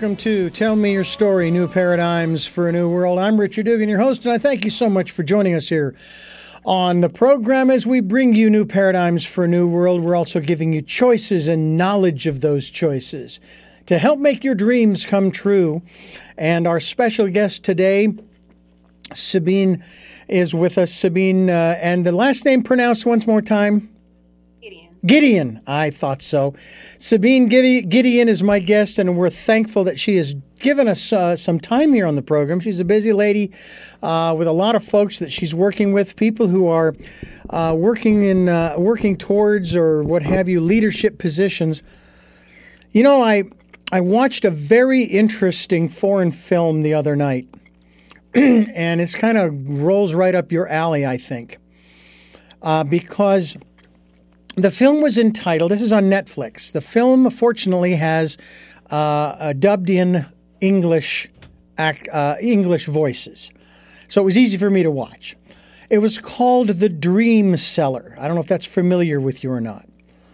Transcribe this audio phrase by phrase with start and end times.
[0.00, 3.18] welcome to Tell Me Your Story New Paradigms for a New World.
[3.18, 5.96] I'm Richard Dugan, your host, and I thank you so much for joining us here
[6.64, 10.04] on the program as we bring you new paradigms for a new world.
[10.04, 13.40] We're also giving you choices and knowledge of those choices
[13.86, 15.82] to help make your dreams come true.
[16.36, 18.14] And our special guest today,
[19.12, 19.82] Sabine,
[20.28, 20.94] is with us.
[20.94, 23.88] Sabine, uh, and the last name pronounced once more time.
[25.06, 26.54] Gideon, I thought so.
[26.98, 31.60] Sabine Gideon is my guest, and we're thankful that she has given us uh, some
[31.60, 32.58] time here on the program.
[32.58, 33.52] She's a busy lady
[34.02, 36.96] uh, with a lot of folks that she's working with, people who are
[37.50, 41.82] uh, working in uh, working towards or what have you leadership positions.
[42.90, 43.44] You know, I
[43.92, 47.46] I watched a very interesting foreign film the other night,
[48.34, 51.58] and it's kind of rolls right up your alley, I think,
[52.62, 53.56] uh, because
[54.58, 56.72] the film was entitled, this is on Netflix.
[56.72, 58.36] The film, fortunately, has
[58.90, 60.26] uh, dubbed in
[60.60, 61.28] English,
[61.76, 63.50] act, uh, English voices.
[64.08, 65.36] So it was easy for me to watch.
[65.90, 68.16] It was called The Dream Seller.
[68.18, 69.88] I don't know if that's familiar with you or not.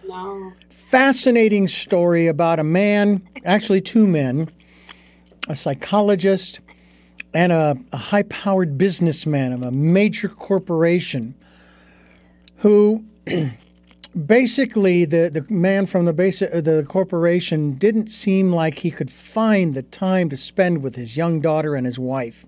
[0.07, 0.53] No.
[0.69, 4.49] Fascinating story about a man, actually, two men,
[5.47, 6.61] a psychologist
[7.33, 11.35] and a, a high powered businessman of a major corporation
[12.57, 13.03] who
[14.15, 19.11] basically the, the man from the basic uh, the corporation didn't seem like he could
[19.11, 22.45] find the time to spend with his young daughter and his wife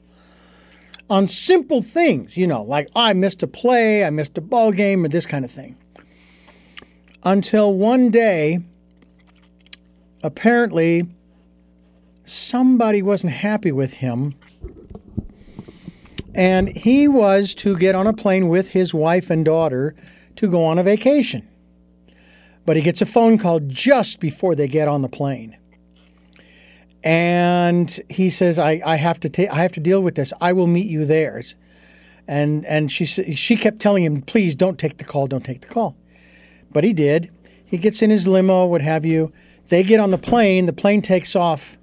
[1.09, 4.71] on simple things you know like oh, i missed a play i missed a ball
[4.71, 5.75] game or this kind of thing.
[7.23, 8.59] Until one day
[10.23, 11.03] apparently
[12.23, 14.35] somebody wasn't happy with him
[16.33, 19.95] and he was to get on a plane with his wife and daughter
[20.37, 21.45] to go on a vacation
[22.67, 25.57] but he gets a phone call just before they get on the plane.
[27.01, 30.33] And he says, I, I have to ta- I have to deal with this.
[30.41, 31.41] I will meet you there.
[32.27, 35.67] And and she she kept telling him, please don't take the call, don't take the
[35.67, 35.95] call.
[36.69, 37.31] But he did.
[37.65, 39.31] He gets in his limo, what have you.
[39.69, 41.77] They get on the plane, the plane takes off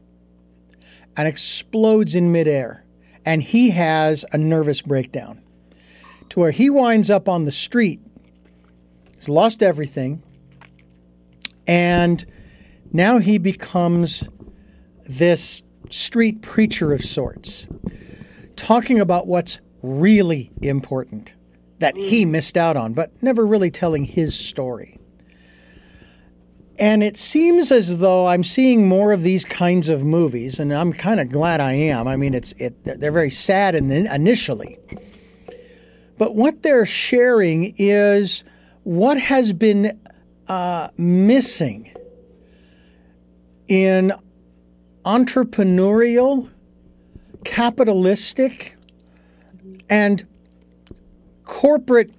[1.16, 2.84] and explodes in midair.
[3.24, 5.40] And he has a nervous breakdown
[6.28, 8.00] to where he winds up on the street.
[9.14, 10.22] He's lost everything.
[11.66, 12.24] And
[12.92, 14.28] now he becomes
[15.06, 17.66] this street preacher of sorts,
[18.56, 21.34] talking about what's really important
[21.78, 22.30] that he mm.
[22.30, 24.98] missed out on, but never really telling his story.
[26.78, 30.92] And it seems as though I'm seeing more of these kinds of movies, and I'm
[30.92, 32.08] kind of glad I am.
[32.08, 34.78] I mean, it's it, they're very sad in initially,
[36.18, 38.42] but what they're sharing is
[38.82, 40.00] what has been
[40.48, 41.90] uh, missing
[43.68, 44.12] in
[45.04, 46.50] entrepreneurial,
[47.44, 48.76] capitalistic,
[49.88, 50.26] and
[51.44, 52.10] corporate,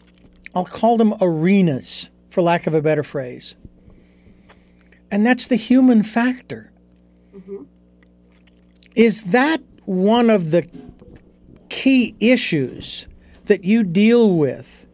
[0.54, 3.56] I'll call them arenas, for lack of a better phrase.
[5.12, 6.72] And that's the human factor.
[7.36, 7.64] Mm-hmm.
[8.96, 10.68] Is that one of the
[11.70, 13.08] key issues
[13.46, 14.85] that you deal with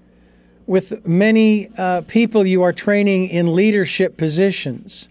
[0.72, 5.10] with many uh, people you are training in leadership positions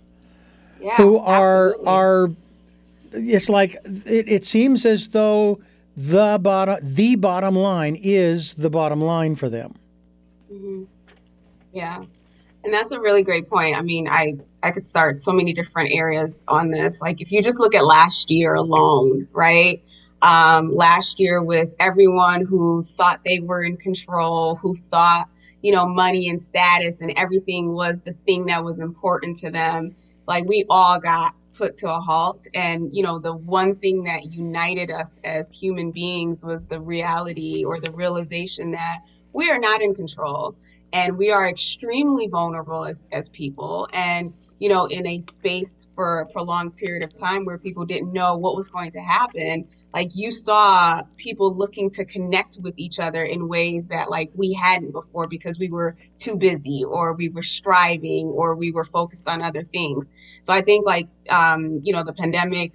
[0.81, 1.93] yeah, who are absolutely.
[1.93, 2.31] are
[3.13, 5.61] it's like it, it seems as though
[5.95, 9.75] the bottom the bottom line is the bottom line for them.
[10.51, 10.85] Mm-hmm.
[11.75, 12.05] yeah.
[12.65, 13.77] And that's a really great point.
[13.77, 17.03] I mean i i could start so many different areas on this.
[17.03, 19.83] Like if you just look at last year alone right?
[20.23, 25.29] Um, last year with everyone who thought they were in control who thought
[25.63, 29.95] you know, money and status and everything was the thing that was important to them.
[30.27, 32.47] Like we all got put to a halt.
[32.55, 37.65] And, you know, the one thing that united us as human beings was the reality
[37.65, 39.01] or the realization that
[39.33, 40.57] we are not in control
[40.93, 43.89] and we are extremely vulnerable as, as people.
[43.93, 48.13] And, you know, in a space for a prolonged period of time where people didn't
[48.13, 52.99] know what was going to happen, like you saw people looking to connect with each
[52.99, 57.29] other in ways that like we hadn't before because we were too busy or we
[57.29, 60.11] were striving or we were focused on other things.
[60.43, 62.73] So i think like um, you know the pandemic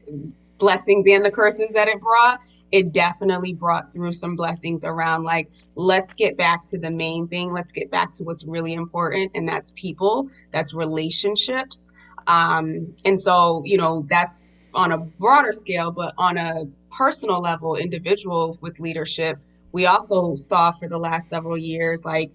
[0.58, 2.40] blessings and the curses that it brought
[2.72, 7.52] it definitely brought through some blessings around like let's get back to the main thing.
[7.52, 11.92] Let's get back to what's really important and that's people that's relationships.
[12.28, 16.66] Um, and so you know that's on a broader scale but on a
[16.98, 19.38] personal level, individual with leadership,
[19.72, 22.32] we also saw for the last several years, like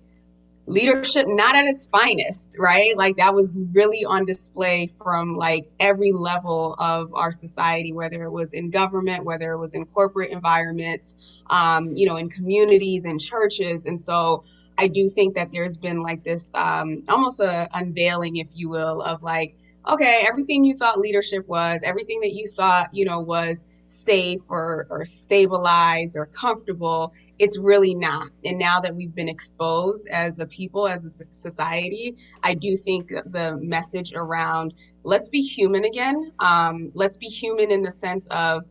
[0.67, 2.97] leadership not at its finest, right?
[2.97, 8.31] Like that was really on display from like every level of our society, whether it
[8.31, 11.17] was in government, whether it was in corporate environments,
[11.49, 13.87] um, you know, in communities and churches.
[13.87, 14.45] And so
[14.79, 19.03] I do think that there's been like this um, almost a unveiling, if you will,
[19.03, 19.57] of like,
[19.89, 24.87] okay, everything you thought leadership was, everything that you thought, you know, was safe or,
[24.91, 28.29] or stabilized or comfortable it's really not.
[28.45, 33.09] And now that we've been exposed as a people, as a society, I do think
[33.09, 36.33] the message around let's be human again.
[36.39, 38.67] Um, let's be human in the sense of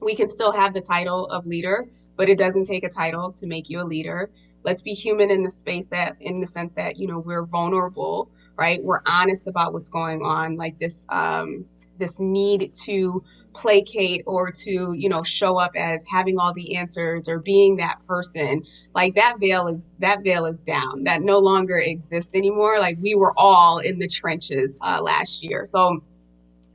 [0.00, 3.48] we can still have the title of leader, but it doesn't take a title to
[3.48, 4.30] make you a leader.
[4.62, 8.30] Let's be human in the space that, in the sense that, you know, we're vulnerable,
[8.56, 8.80] right?
[8.80, 11.64] We're honest about what's going on, like this, um,
[11.98, 13.24] this need to
[13.58, 17.98] placate or to you know show up as having all the answers or being that
[18.06, 18.62] person
[18.94, 21.04] like that veil is that veil is down.
[21.04, 22.78] That no longer exists anymore.
[22.78, 25.66] Like we were all in the trenches uh, last year.
[25.66, 26.02] So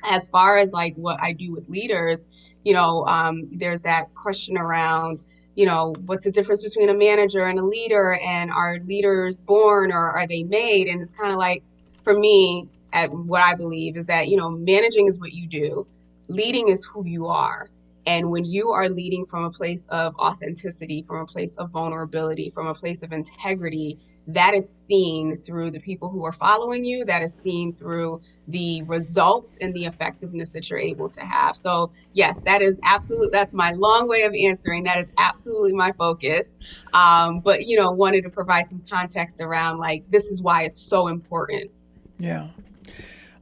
[0.04, 2.26] as far as like what i do with leaders
[2.66, 5.18] you know um, there's that question around
[5.56, 8.16] you know what's the difference between a manager and a leader?
[8.16, 10.88] And are leaders born or are they made?
[10.88, 11.64] And it's kind of like
[12.04, 15.86] for me at what i believe is that you know managing is what you do
[16.28, 17.70] leading is who you are.
[18.06, 22.50] And when you are leading from a place of authenticity, from a place of vulnerability,
[22.50, 23.98] from a place of integrity,
[24.28, 28.82] that is seen through the people who are following you, that is seen through the
[28.84, 31.56] results and the effectiveness that you're able to have.
[31.56, 34.84] So, yes, that is absolutely, that's my long way of answering.
[34.84, 36.58] That is absolutely my focus.
[36.94, 40.80] Um, but, you know, wanted to provide some context around like, this is why it's
[40.80, 41.72] so important.
[42.18, 42.48] Yeah.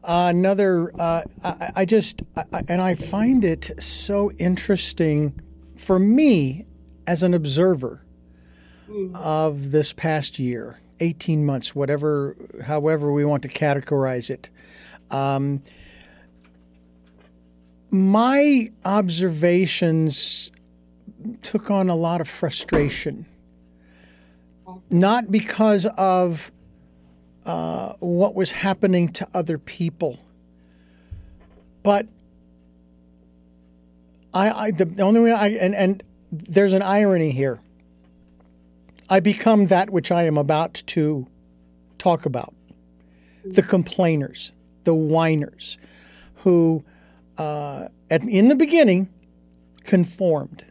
[0.04, 5.40] Uh, another, uh, I, I, just, I, and I find it so interesting
[5.76, 6.66] for me
[7.06, 8.04] as an observer
[8.90, 9.16] mm.
[9.16, 14.50] of this past year, 18 months, whatever, however we want to categorize it.
[15.12, 15.62] Um,
[17.92, 20.52] my observations
[21.44, 23.26] took on a lot of frustration,
[24.90, 26.52] not because of
[27.46, 30.20] uh, what was happening to other people.
[31.84, 32.08] But
[34.34, 37.60] I, I the only way I and, and there's an irony here.
[39.10, 41.28] I become that which I am about to
[41.98, 42.54] talk about.
[43.44, 44.54] The complainers,
[44.84, 45.78] the whiners,
[46.38, 46.86] who
[47.38, 49.10] uh, at, in the beginning
[49.84, 50.66] conformed.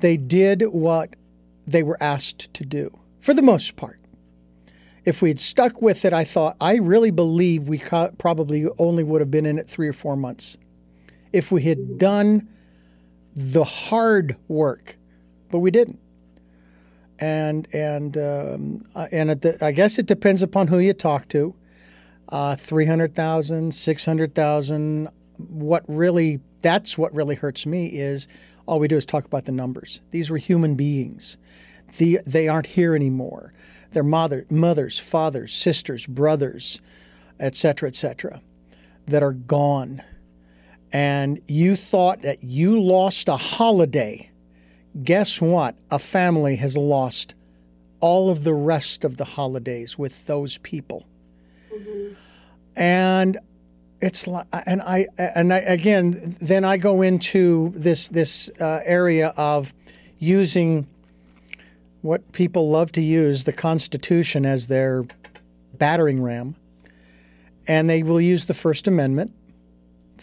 [0.00, 1.16] They did what
[1.66, 3.98] they were asked to do, for the most part
[5.04, 9.04] if we had stuck with it, I thought, I really believe we co- probably only
[9.04, 10.56] would have been in it three or four months.
[11.32, 12.48] If we had done
[13.34, 14.96] the hard work,
[15.50, 16.00] but we didn't.
[17.20, 21.54] And and um, uh, and the, I guess it depends upon who you talk to.
[22.28, 25.08] Uh, 300,000, 600,000.
[25.36, 28.26] What really, that's what really hurts me is
[28.66, 30.00] all we do is talk about the numbers.
[30.10, 31.36] These were human beings.
[31.98, 33.52] The, they aren't here anymore
[33.94, 36.80] their mother, mothers, fathers, sisters, brothers,
[37.40, 38.40] etc., etc.,
[39.06, 40.02] that are gone.
[40.92, 44.30] And you thought that you lost a holiday.
[45.02, 45.76] Guess what?
[45.90, 47.34] A family has lost
[48.00, 51.06] all of the rest of the holidays with those people.
[51.72, 52.14] Mm-hmm.
[52.76, 53.38] And
[54.00, 59.28] it's like, and I, and I, again, then I go into this, this uh, area
[59.36, 59.72] of
[60.18, 60.86] using
[62.04, 65.06] what people love to use the Constitution as their
[65.72, 66.54] battering ram,
[67.66, 69.32] and they will use the First Amendment.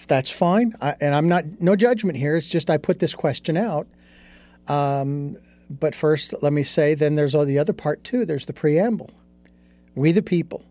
[0.07, 2.35] That's fine, I, and I'm not no judgment here.
[2.35, 3.87] It's just I put this question out.
[4.67, 5.37] Um,
[5.71, 8.25] but first, let me say, then there's all the other part too.
[8.25, 9.09] There's the preamble.
[9.95, 10.63] We the people,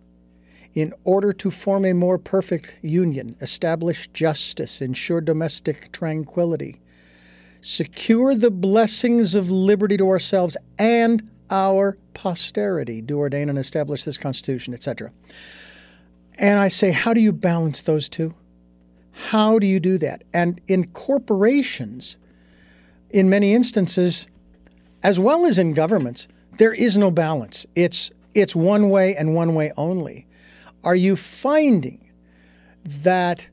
[0.75, 6.81] in order to form a more perfect union, establish justice, ensure domestic tranquility,
[7.61, 14.17] secure the blessings of liberty to ourselves and our posterity, do ordain and establish this
[14.17, 15.13] Constitution, etc.
[16.39, 18.35] And I say, how do you balance those two?
[19.29, 20.23] How do you do that?
[20.33, 22.19] And in corporations,
[23.11, 24.29] in many instances,
[25.03, 27.67] as well as in governments, there is no balance.
[27.75, 30.27] It's, it's one way and one way only.
[30.85, 32.11] Are you finding
[32.85, 33.51] that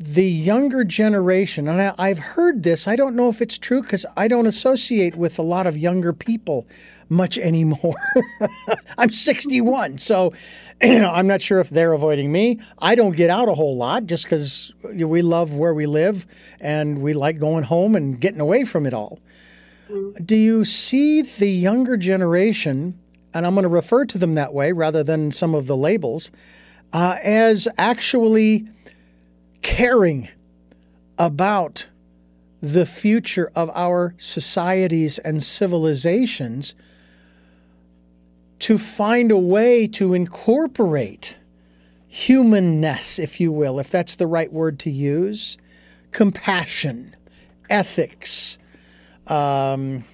[0.00, 4.06] the younger generation, and I, have heard this, I don't know if it's true because
[4.16, 6.66] I don't associate with a lot of younger people
[7.10, 7.96] much anymore.
[8.96, 10.32] I'm 61, so
[10.82, 12.60] you know, I'm not sure if they're avoiding me.
[12.78, 16.26] I don't get out a whole lot just because we love where we live
[16.60, 19.18] and we like going home and getting away from it all.
[19.90, 20.24] Mm.
[20.24, 22.98] Do you see the younger generation
[23.34, 26.30] and I'm going to refer to them that way rather than some of the labels,
[26.92, 28.66] uh, as actually
[29.62, 30.28] caring
[31.18, 31.88] about
[32.62, 36.74] the future of our societies and civilizations
[38.58, 41.38] to find a way to incorporate
[42.06, 45.56] humanness, if you will, if that's the right word to use,
[46.10, 47.16] compassion,
[47.70, 48.58] ethics.
[49.26, 50.04] Um,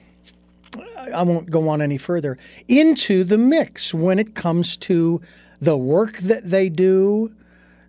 [1.12, 2.38] I won't go on any further
[2.68, 5.20] into the mix when it comes to
[5.60, 7.34] the work that they do,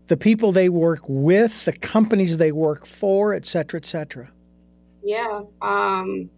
[0.08, 4.32] the people they work with, the companies they work for, et cetera, et cetera.
[5.04, 5.44] Yeah.
[5.62, 6.30] Um,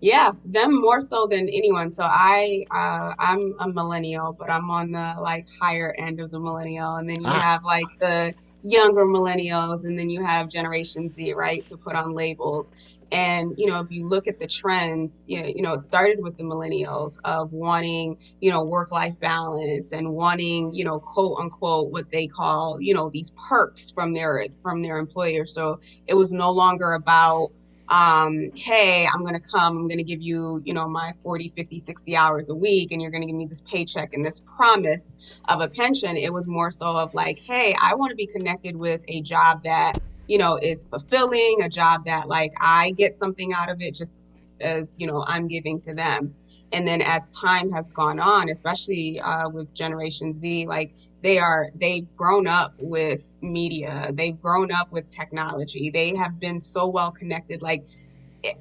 [0.00, 1.92] yeah, them more so than anyone.
[1.92, 6.40] So I, uh, I'm a millennial, but I'm on the like higher end of the
[6.40, 7.40] millennial, and then you ah.
[7.40, 12.14] have like the younger millennials, and then you have Generation Z, right, to put on
[12.14, 12.72] labels.
[13.12, 16.20] And you know, if you look at the trends, you know, you know, it started
[16.22, 21.90] with the millennials of wanting, you know, work-life balance and wanting, you know, quote unquote,
[21.90, 25.44] what they call, you know, these perks from their from their employer.
[25.44, 27.52] So it was no longer about
[27.92, 31.50] um, hey, I'm going to come, I'm going to give you, you know, my 40,
[31.50, 34.40] 50, 60 hours a week, and you're going to give me this paycheck and this
[34.40, 35.14] promise
[35.48, 36.16] of a pension.
[36.16, 39.62] It was more so of like, hey, I want to be connected with a job
[39.64, 39.98] that,
[40.28, 44.12] you know, is fulfilling, a job that like I get something out of it just
[44.60, 46.34] as, you know, I'm giving to them.
[46.72, 51.68] And then as time has gone on, especially uh, with Generation Z, like they are
[51.76, 57.10] they've grown up with media they've grown up with technology they have been so well
[57.10, 57.62] connected.
[57.62, 57.84] Like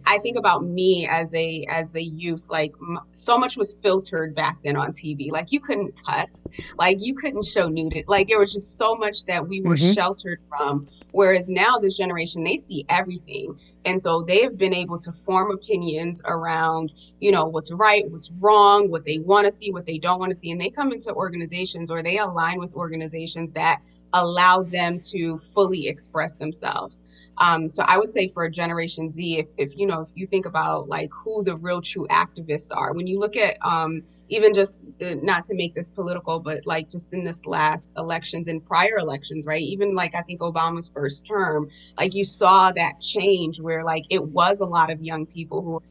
[0.05, 2.73] I think about me as a as a youth like
[3.13, 6.45] so much was filtered back then on TV like you couldn't cuss.
[6.77, 8.03] Like you couldn't show nudity.
[8.07, 9.93] Like there was just so much that we were mm-hmm.
[9.93, 14.99] sheltered from whereas now this generation they see everything and so they have been able
[14.99, 19.71] to form opinions around, you know, what's right, what's wrong, what they want to see,
[19.71, 20.51] what they don't want to see.
[20.51, 23.81] And they come into organizations or they align with organizations that
[24.13, 27.03] allow them to fully express themselves.
[27.41, 30.45] Um, so I would say for Generation Z, if, if you know, if you think
[30.45, 34.83] about like who the real true activists are, when you look at um, even just
[35.03, 38.99] uh, not to make this political, but like just in this last elections and prior
[38.99, 39.61] elections, right?
[39.61, 41.67] Even like I think Obama's first term,
[41.97, 45.81] like you saw that change where like it was a lot of young people who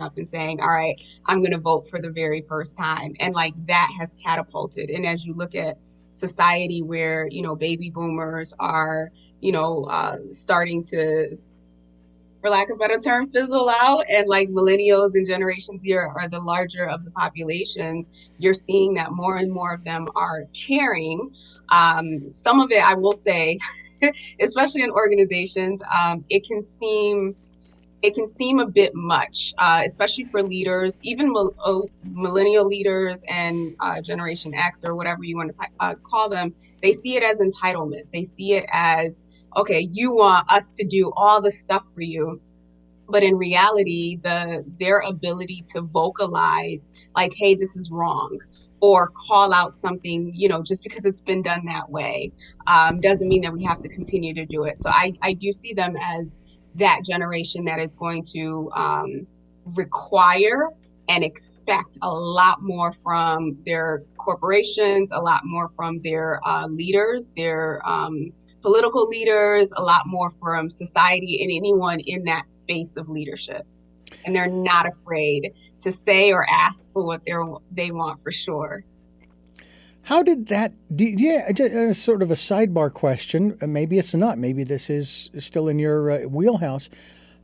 [0.00, 3.14] up and saying, all right, I'm going to vote for the very first time.
[3.20, 4.90] And like that has catapulted.
[4.90, 5.78] And as you look at
[6.10, 11.36] society where, you know, baby boomers are, you know, uh, starting to,
[12.40, 14.04] for lack of a better term, fizzle out.
[14.10, 18.10] And like millennials and generations here are, the larger of the populations.
[18.38, 21.34] You're seeing that more and more of them are caring.
[21.70, 23.58] Um, some of it, I will say,
[24.40, 27.34] especially in organizations, um, it can seem
[28.02, 33.74] it can seem a bit much, uh, especially for leaders, even mil- millennial leaders and
[33.80, 36.54] uh, Generation X or whatever you want to t- uh, call them.
[36.82, 38.10] They see it as entitlement.
[38.12, 39.24] They see it as,
[39.56, 42.40] okay, you want us to do all the stuff for you.
[43.08, 48.40] But in reality, the their ability to vocalize, like, hey, this is wrong,
[48.80, 52.32] or call out something, you know, just because it's been done that way,
[52.66, 54.82] um, doesn't mean that we have to continue to do it.
[54.82, 56.40] So I, I do see them as
[56.74, 59.26] that generation that is going to um,
[59.76, 60.70] require
[61.08, 67.32] and expect a lot more from their corporations, a lot more from their uh, leaders,
[67.36, 68.32] their um,
[68.62, 73.66] political leaders, a lot more from society and anyone in that space of leadership.
[74.24, 77.34] And they're not afraid to say or ask for what they
[77.70, 78.84] they want for sure.
[80.02, 80.72] How did that?
[80.88, 83.58] yeah, just, uh, sort of a sidebar question.
[83.60, 84.38] Uh, maybe it's not.
[84.38, 86.88] Maybe this is still in your uh, wheelhouse.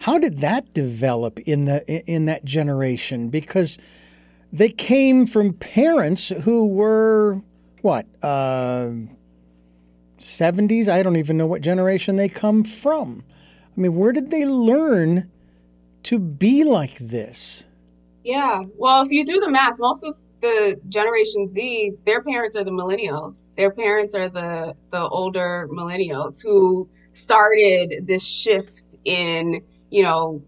[0.02, 3.28] How did that develop in the in that generation?
[3.28, 3.78] Because
[4.52, 7.40] they came from parents who were
[7.82, 8.90] what uh,
[10.18, 10.88] seventies.
[10.88, 13.22] I don't even know what generation they come from.
[13.76, 15.30] I mean, where did they learn
[16.02, 17.64] to be like this?
[18.24, 18.62] Yeah.
[18.76, 22.72] Well, if you do the math, most of the Generation Z, their parents are the
[22.72, 23.54] millennials.
[23.56, 30.42] Their parents are the the older millennials who started this shift in, you know,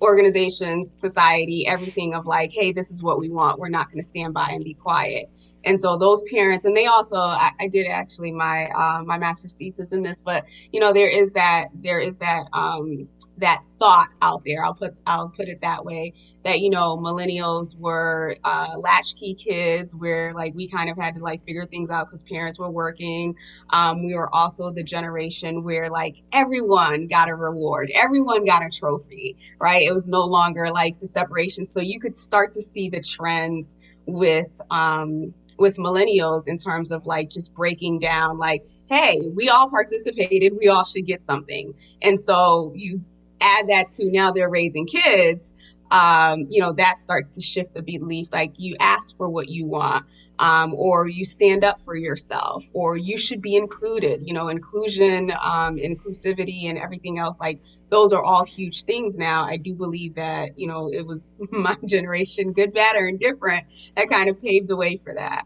[0.00, 3.58] organizations, society, everything of like, hey, this is what we want.
[3.58, 5.28] We're not going to stand by and be quiet.
[5.64, 9.54] And so those parents, and they also, I, I did actually my uh, my master's
[9.54, 14.08] thesis in this, but you know, there is that there is that um, that thought
[14.22, 14.64] out there.
[14.64, 16.12] I'll put I'll put it that way.
[16.44, 21.22] That you know, millennials were uh, latchkey kids, where like we kind of had to
[21.22, 23.34] like figure things out because parents were working.
[23.70, 28.68] Um, we were also the generation where like everyone got a reward, everyone got a
[28.68, 29.82] trophy, right?
[29.82, 33.76] It was no longer like the separation, so you could start to see the trends
[34.06, 39.70] with um, with millennials in terms of like just breaking down like hey we all
[39.70, 41.74] participated we all should get something.
[42.02, 43.02] And so you
[43.40, 45.54] add that to now they're raising kids
[45.90, 49.66] um, you know that starts to shift the belief like you ask for what you
[49.66, 50.04] want
[50.38, 55.30] um, or you stand up for yourself or you should be included you know inclusion
[55.42, 57.60] um, inclusivity and everything else like
[57.94, 59.44] those are all huge things now.
[59.44, 64.08] I do believe that you know it was my generation good bad or indifferent that
[64.08, 65.44] kind of paved the way for that.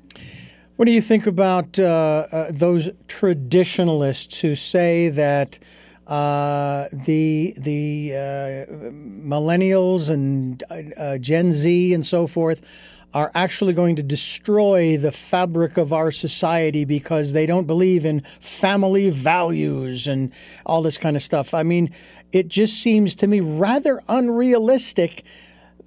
[0.77, 5.59] What do you think about uh, uh, those traditionalists who say that
[6.07, 8.73] uh, the the uh,
[9.35, 12.63] millennials and uh, Gen Z and so forth
[13.15, 18.21] are actually going to destroy the fabric of our society because they don't believe in
[18.21, 20.33] family values and
[20.67, 21.55] all this kind of stuff.
[21.55, 21.91] I mean,
[22.33, 25.25] it just seems to me rather unrealistic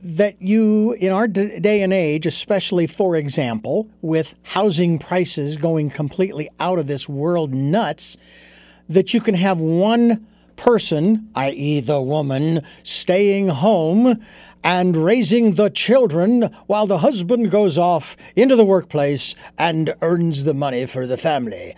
[0.03, 6.49] that you, in our day and age, especially for example, with housing prices going completely
[6.59, 8.17] out of this world nuts,
[8.89, 10.25] that you can have one
[10.61, 14.21] person, i.e., the woman, staying home
[14.63, 20.53] and raising the children while the husband goes off into the workplace and earns the
[20.53, 21.75] money for the family.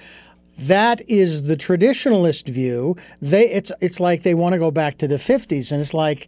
[0.58, 2.98] That is the traditionalist view.
[3.22, 6.28] They it's it's like they want to go back to the 50s and it's like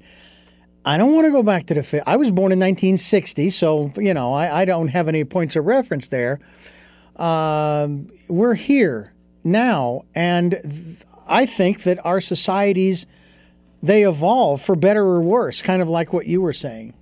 [0.86, 2.04] I don't want to go back to the 50s.
[2.08, 5.66] I was born in 1960, so you know, I, I don't have any points of
[5.66, 6.40] reference there.
[7.18, 13.06] Um, we're here now, and th- I think that our societies
[13.82, 16.94] they evolve for better or worse, kind of like what you were saying.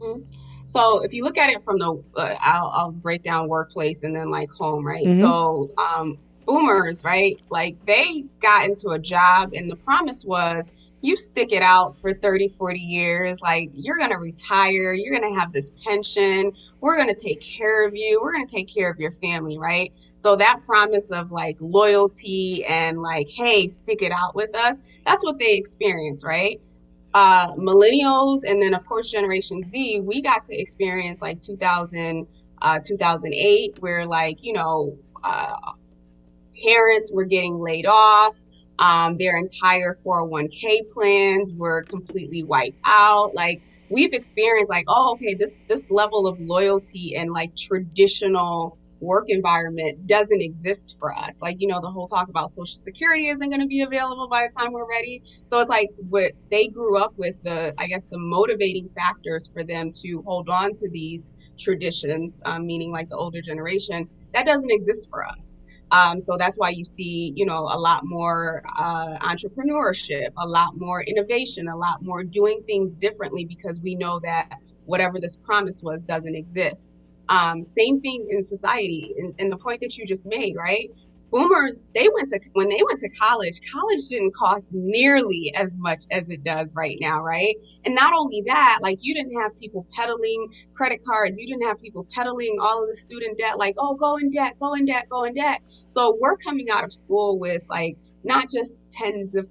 [0.00, 0.22] Mm-hmm.
[0.64, 4.14] So if you look at it from the, uh, I'll, I'll, break down workplace and
[4.14, 5.04] then like home, right?
[5.04, 5.14] Mm-hmm.
[5.14, 7.40] So um, boomers, right?
[7.50, 10.70] Like they got into a job and the promise was
[11.02, 13.40] you stick it out for 30, 40 years.
[13.40, 17.40] Like you're going to retire, you're going to have this pension, we're going to take
[17.40, 19.92] care of you, we're going to take care of your family, right?
[20.16, 25.24] So that promise of like loyalty and like, hey, stick it out with us, that's
[25.24, 26.60] what they experience, right?
[27.12, 32.26] Uh, millennials and then of course Generation Z, we got to experience like 2000,
[32.62, 35.56] uh, 2008, where like, you know, uh,
[36.62, 38.36] parents were getting laid off
[38.80, 43.34] um, their entire 401k plans were completely wiped out.
[43.34, 49.24] Like we've experienced like, oh, okay, this this level of loyalty and like traditional work
[49.28, 51.40] environment doesn't exist for us.
[51.40, 54.46] Like, you know, the whole talk about social security isn't going to be available by
[54.46, 55.22] the time we're ready.
[55.46, 59.64] So it's like what they grew up with the, I guess, the motivating factors for
[59.64, 64.70] them to hold on to these traditions, um, meaning like the older generation, that doesn't
[64.70, 65.62] exist for us.
[65.92, 70.76] Um, so that's why you see, you know, a lot more uh, entrepreneurship, a lot
[70.76, 74.50] more innovation, a lot more doing things differently because we know that
[74.84, 76.90] whatever this promise was doesn't exist.
[77.28, 80.90] Um, same thing in society, and the point that you just made, right?
[81.30, 86.02] Boomers they went to when they went to college college didn't cost nearly as much
[86.10, 87.54] as it does right now right?
[87.84, 91.38] And not only that like you didn't have people peddling credit cards.
[91.38, 94.54] You didn't have people peddling all of the student debt like oh go in debt
[94.60, 95.60] go in debt go in debt.
[95.88, 99.50] So we're coming out of school with like not just tens of,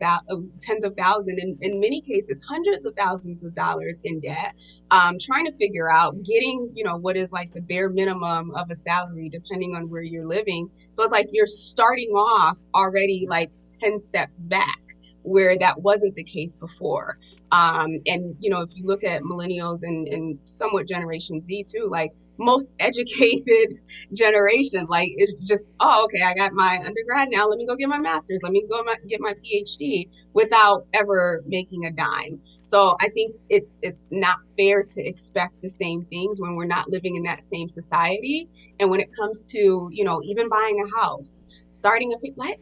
[0.62, 4.54] tens of thousands, in, in many cases, hundreds of thousands of dollars in debt,
[4.92, 8.70] um, trying to figure out getting, you know, what is like the bare minimum of
[8.70, 10.70] a salary, depending on where you're living.
[10.92, 14.80] So it's like you're starting off already like 10 steps back
[15.24, 17.18] where that wasn't the case before.
[17.52, 21.88] Um, and, you know, if you look at millennials and, and somewhat Generation Z too,
[21.90, 23.78] like most educated
[24.14, 24.88] generation.
[24.90, 27.46] Like it just, oh, okay, I got my undergrad now.
[27.48, 28.42] Let me go get my master's.
[28.42, 32.42] Let me go my, get my PhD without ever making a dime.
[32.62, 36.90] So I think it's it's not fair to expect the same things when we're not
[36.90, 38.48] living in that same society.
[38.80, 42.18] And when it comes to you know even buying a house, starting a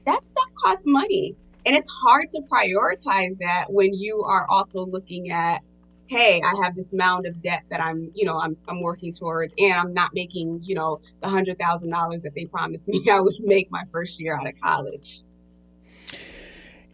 [0.05, 1.35] that stuff costs money.
[1.65, 5.61] And it's hard to prioritize that when you are also looking at
[6.07, 9.53] hey, I have this mound of debt that I'm, you know, I'm, I'm working towards,
[9.57, 13.19] and I'm not making, you know, the hundred thousand dollars that they promised me I
[13.19, 15.21] would make my first year out of college.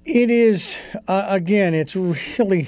[0.06, 1.74] It is uh, again.
[1.74, 2.68] It's really.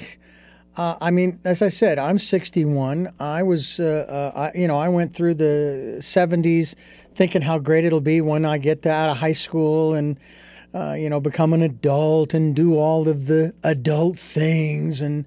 [0.76, 3.08] Uh, I mean, as I said, I'm 61.
[3.18, 6.74] I was, uh, uh I, you know, I went through the 70s
[7.14, 10.18] thinking how great it'll be when I get out of high school and,
[10.74, 15.24] uh, you know, become an adult and do all of the adult things and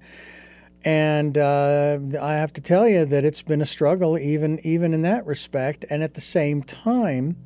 [0.84, 5.02] and uh, I have to tell you that it's been a struggle, even even in
[5.02, 5.84] that respect.
[5.90, 7.36] And at the same time,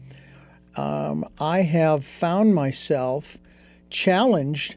[0.77, 3.39] um, I have found myself
[3.91, 4.77] challenged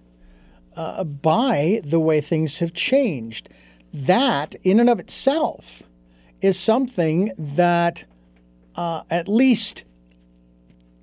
[0.76, 3.50] uh, by the way things have changed.
[3.94, 5.84] That, in and of itself,
[6.42, 8.06] is something that,
[8.76, 9.86] uh, at least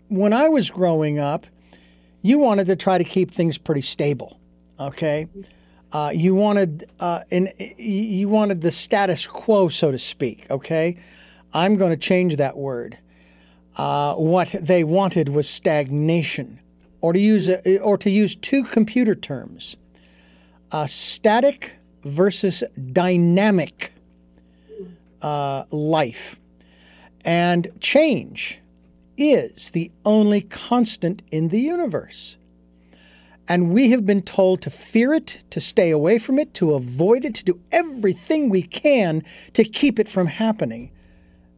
[0.08, 1.46] when I was growing up,
[2.22, 4.38] you wanted to try to keep things pretty stable.
[4.78, 5.28] Okay,
[5.94, 10.44] uh, you wanted uh, you wanted the status quo, so to speak.
[10.50, 10.98] Okay,
[11.52, 12.98] I'm going to change that word.
[13.76, 16.58] Uh, what they wanted was stagnation,
[17.00, 19.76] or to use a, or to use two computer terms:
[20.72, 23.92] uh, static versus dynamic
[25.22, 26.40] uh, life.
[27.24, 28.58] And change
[29.16, 32.36] is the only constant in the universe.
[33.48, 37.24] And we have been told to fear it, to stay away from it, to avoid
[37.24, 40.90] it, to do everything we can to keep it from happening.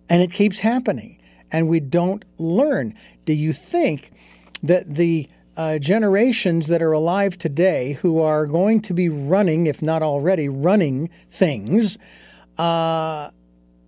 [0.09, 1.21] And it keeps happening.
[1.53, 2.95] And we don't learn.
[3.25, 4.11] Do you think
[4.63, 9.81] that the uh, generations that are alive today who are going to be running, if
[9.81, 11.99] not already running things,
[12.59, 13.31] uh,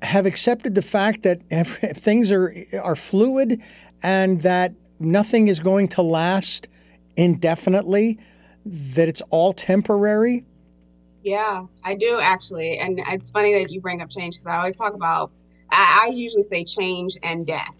[0.02, 1.42] have accepted the fact that
[1.96, 3.60] things are are fluid
[4.02, 6.68] and that nothing is going to last
[7.18, 8.18] indefinitely,
[8.64, 10.46] that it's all temporary?
[11.22, 12.78] Yeah, I do actually.
[12.78, 15.32] And it's funny that you bring up change because I always talk about,
[15.70, 17.74] I, I usually say change and death.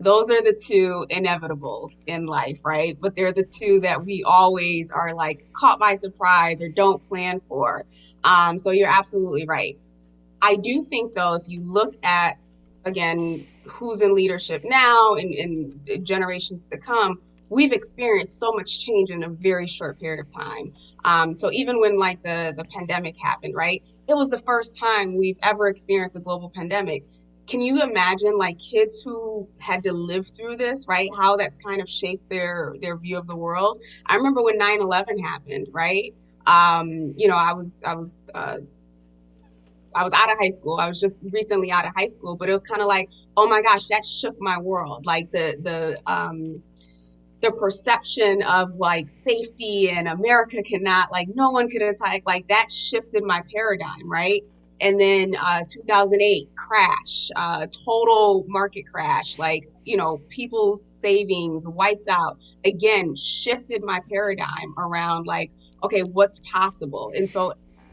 [0.00, 2.96] Those are the two inevitables in life, right?
[3.00, 7.40] But they're the two that we always are like caught by surprise or don't plan
[7.40, 7.86] for.
[8.22, 9.78] Um, so you're absolutely right.
[10.42, 12.36] I do think, though, if you look at,
[12.84, 17.22] again, who's in leadership now and, and generations to come,
[17.54, 20.72] we've experienced so much change in a very short period of time.
[21.04, 23.82] Um, so even when like the the pandemic happened, right?
[24.08, 27.04] It was the first time we've ever experienced a global pandemic.
[27.46, 31.08] Can you imagine like kids who had to live through this, right?
[31.16, 33.80] How that's kind of shaped their their view of the world.
[34.06, 36.12] I remember when 9/11 happened, right?
[36.46, 38.58] Um, you know, I was I was uh,
[39.94, 40.78] I was out of high school.
[40.80, 43.46] I was just recently out of high school, but it was kind of like, oh
[43.48, 45.06] my gosh, that shook my world.
[45.06, 46.62] Like the the um
[47.40, 52.70] the perception of like safety and America cannot like no one could attack like that
[52.70, 54.42] shifted my paradigm, right?
[54.80, 62.08] And then uh, 2008 crash, uh, total market crash, like you know people's savings wiped
[62.08, 62.38] out.
[62.64, 65.50] Again, shifted my paradigm around like
[65.82, 67.12] okay, what's possible.
[67.14, 67.52] And so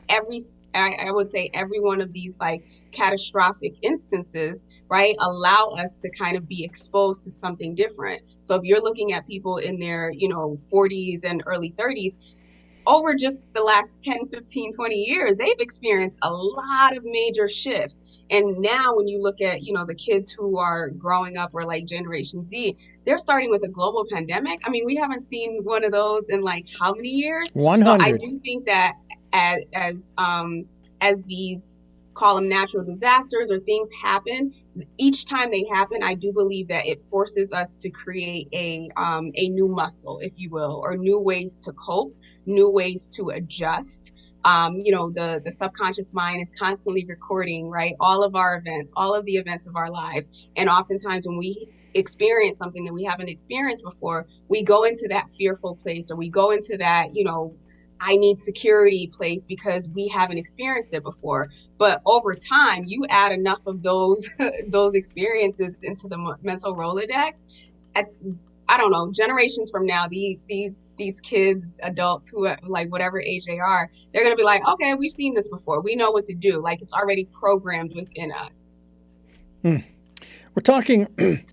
[0.09, 0.39] every
[0.73, 6.09] I, I would say every one of these like catastrophic instances, right, allow us to
[6.11, 8.21] kind of be exposed to something different.
[8.41, 12.15] So if you're looking at people in their, you know, 40s and early 30s,
[12.87, 18.01] over just the last 10, 15, 20 years, they've experienced a lot of major shifts.
[18.29, 21.65] And now when you look at, you know, the kids who are growing up or
[21.65, 22.75] like Generation Z,
[23.05, 24.61] they're starting with a global pandemic.
[24.65, 27.49] I mean, we haven't seen one of those in like how many years?
[27.53, 27.83] 100.
[27.83, 28.93] So I do think that
[29.33, 30.65] as as um,
[31.01, 31.80] as these
[32.21, 34.53] call them natural disasters or things happen.
[34.97, 39.31] Each time they happen i do believe that it forces us to create a um,
[39.35, 44.13] a new muscle if you will or new ways to cope new ways to adjust.
[44.43, 48.93] Um, you know the the subconscious mind is constantly recording right all of our events
[48.95, 50.29] all of the events of our lives.
[50.55, 55.29] And oftentimes when we experience something that we haven't experienced before we go into that
[55.31, 57.55] fearful place or we go into that you know
[58.01, 61.49] I need security place because we haven't experienced it before.
[61.77, 64.27] But over time, you add enough of those
[64.67, 67.45] those experiences into the mental Rolodex.
[67.95, 68.07] At,
[68.67, 73.45] I don't know, generations from now, these these these kids, adults who like whatever age
[73.45, 75.81] they are, they're gonna be like, okay, we've seen this before.
[75.81, 76.59] We know what to do.
[76.59, 78.75] Like it's already programmed within us.
[79.61, 79.77] Hmm.
[80.55, 81.07] We're talking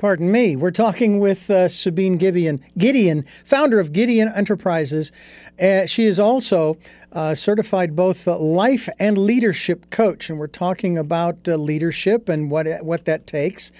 [0.00, 0.56] Pardon me.
[0.56, 5.12] We're talking with uh, Sabine Gideon, Gideon, founder of Gideon Enterprises.
[5.60, 6.78] Uh, she is also
[7.12, 12.66] uh, certified both life and leadership coach, and we're talking about uh, leadership and what
[12.82, 13.72] what that takes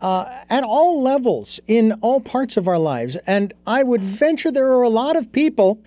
[0.00, 3.16] uh, at all levels in all parts of our lives.
[3.26, 5.82] And I would venture there are a lot of people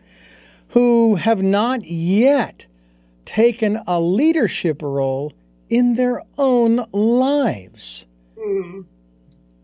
[0.68, 2.68] who have not yet
[3.26, 5.34] taken a leadership role
[5.68, 8.06] in their own lives.
[8.38, 8.86] Mm.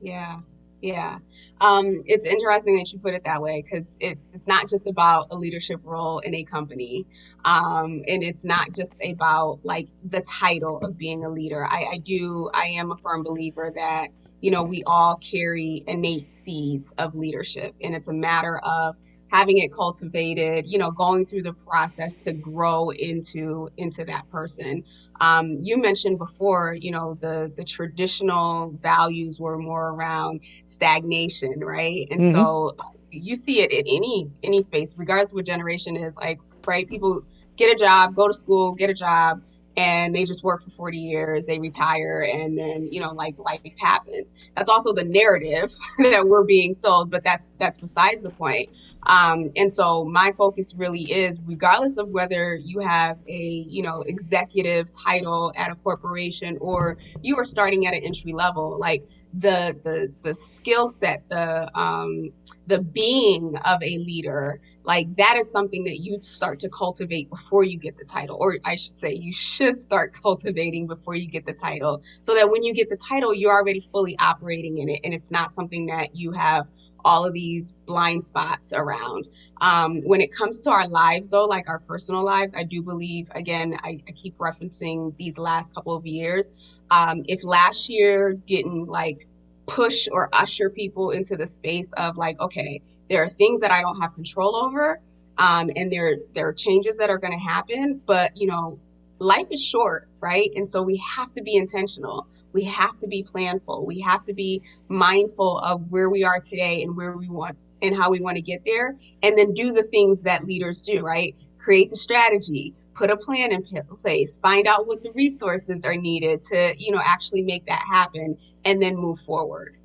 [0.06, 0.40] Yeah,
[0.82, 1.18] yeah.
[1.62, 5.28] Um, it's interesting that you put it that way because it's it's not just about
[5.32, 7.08] a leadership role in a company,
[7.44, 11.66] um, and it's not just about like the title of being a leader.
[11.66, 12.50] I, I do.
[12.54, 14.10] I am a firm believer that
[14.42, 18.96] you know we all carry innate seeds of leadership, and it's a matter of
[19.36, 24.84] having it cultivated you know going through the process to grow into into that person
[25.22, 32.08] um, you mentioned before, you know, the the traditional values were more around stagnation, right?
[32.12, 32.34] And mm-hmm.
[32.34, 32.76] so
[33.12, 36.18] you see it in any any space, regardless of what generation is.
[36.18, 36.88] Like, right?
[36.88, 37.24] People
[37.56, 39.42] get a job, go to school, get a job,
[39.78, 43.62] and they just work for 40 years, they retire, and then you know, like life
[43.80, 44.34] happens.
[44.58, 48.70] That's also the narrative that we're being sold, but that's that's besides the point.
[49.06, 54.04] Um, and so my focus really is, regardless of whether you have a you know
[54.08, 59.78] executive title at a corporation or you are starting at an entry level, like the
[59.84, 62.32] the the skill set, the um,
[62.68, 67.64] the being of a leader like that is something that you start to cultivate before
[67.64, 71.46] you get the title or i should say you should start cultivating before you get
[71.46, 75.00] the title so that when you get the title you're already fully operating in it
[75.04, 76.70] and it's not something that you have
[77.06, 79.28] all of these blind spots around.
[79.62, 83.30] Um, when it comes to our lives, though, like our personal lives, I do believe,
[83.36, 86.50] again, I, I keep referencing these last couple of years.
[86.90, 89.28] Um, if last year didn't like
[89.68, 93.82] push or usher people into the space of like, okay, there are things that I
[93.82, 95.00] don't have control over,
[95.38, 98.02] um, and there there are changes that are going to happen.
[98.06, 98.80] But you know,
[99.20, 100.50] life is short, right?
[100.56, 102.28] And so we have to be intentional.
[102.56, 103.86] We have to be planful.
[103.86, 107.94] We have to be mindful of where we are today and where we want and
[107.94, 111.36] how we want to get there, and then do the things that leaders do, right?
[111.58, 116.42] Create the strategy, put a plan in place, find out what the resources are needed
[116.44, 119.76] to, you know, actually make that happen, and then move forward.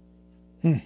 [0.62, 0.76] Hmm.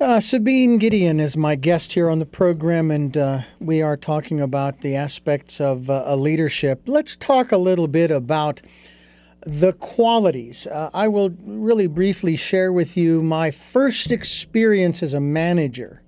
[0.00, 4.40] Uh, Sabine Gideon is my guest here on the program, and uh, we are talking
[4.40, 6.82] about the aspects of uh, leadership.
[6.86, 8.62] Let's talk a little bit about
[9.40, 10.66] the qualities.
[10.66, 16.02] Uh, I will really briefly share with you my first experience as a manager,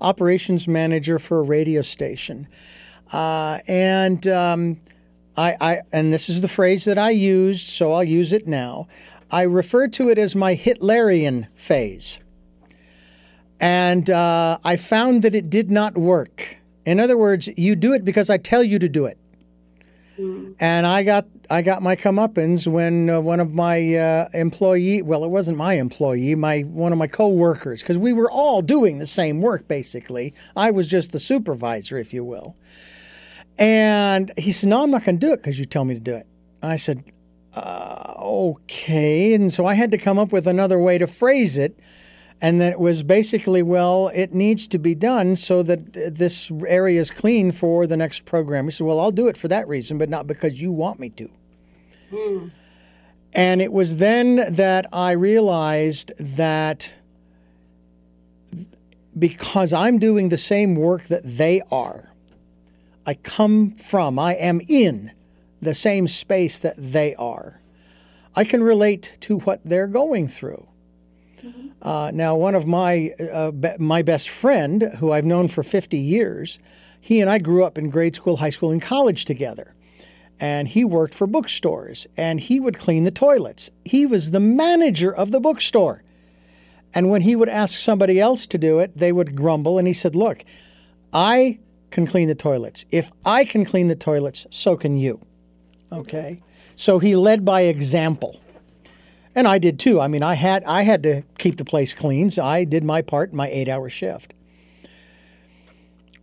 [0.00, 2.46] operations manager for a radio station.
[3.12, 4.80] Uh, and um,
[5.36, 8.88] I, I, and this is the phrase that I used, so I'll use it now.
[9.30, 12.20] I refer to it as my Hitlerian phase.
[13.60, 16.58] And uh, I found that it did not work.
[16.84, 19.18] In other words, you do it because I tell you to do it.
[20.18, 20.54] Mm.
[20.60, 25.24] And I got I got my comeuppance when uh, one of my uh, employee well
[25.24, 29.06] it wasn't my employee my one of my coworkers because we were all doing the
[29.06, 30.34] same work basically.
[30.54, 32.56] I was just the supervisor if you will.
[33.58, 36.00] And he said no I'm not going to do it because you tell me to
[36.00, 36.26] do it.
[36.62, 37.04] I said
[37.54, 39.34] uh, okay.
[39.34, 41.78] And so I had to come up with another way to phrase it
[42.44, 47.00] and that it was basically, well, it needs to be done so that this area
[47.00, 48.66] is clean for the next program.
[48.66, 51.08] He said, well, I'll do it for that reason, but not because you want me
[51.08, 51.30] to.
[52.12, 52.50] Mm.
[53.32, 56.94] And it was then that I realized that
[59.18, 62.12] because I'm doing the same work that they are,
[63.06, 65.12] I come from, I am in
[65.62, 67.62] the same space that they are.
[68.36, 70.68] I can relate to what they're going through.
[71.82, 75.98] Uh, now, one of my uh, be- my best friend, who I've known for 50
[75.98, 76.58] years,
[77.00, 79.74] he and I grew up in grade school, high school, and college together.
[80.40, 83.70] And he worked for bookstores, and he would clean the toilets.
[83.84, 86.02] He was the manager of the bookstore.
[86.94, 89.78] And when he would ask somebody else to do it, they would grumble.
[89.78, 90.44] And he said, "Look,
[91.12, 91.58] I
[91.90, 92.84] can clean the toilets.
[92.90, 95.20] If I can clean the toilets, so can you."
[95.92, 96.40] Okay.
[96.76, 98.40] So he led by example
[99.34, 100.00] and I did too.
[100.00, 103.02] I mean, I had I had to keep the place clean, so I did my
[103.02, 104.34] part in my eight-hour shift.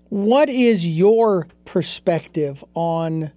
[0.10, 3.32] What is your perspective on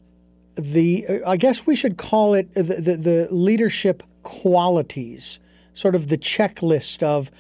[0.57, 1.23] the?
[1.27, 5.41] I guess we should call it the, the, the leadership qualities,
[5.73, 7.31] sort of the checklist of.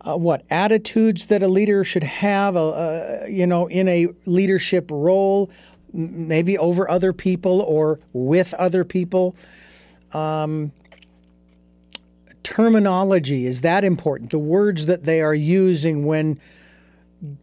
[0.00, 4.88] Uh, what attitudes that a leader should have, uh, uh, you know, in a leadership
[4.92, 5.50] role,
[5.92, 9.34] maybe over other people or with other people.
[10.12, 10.70] Um,
[12.48, 14.30] terminology is that important?
[14.30, 16.40] The words that they are using when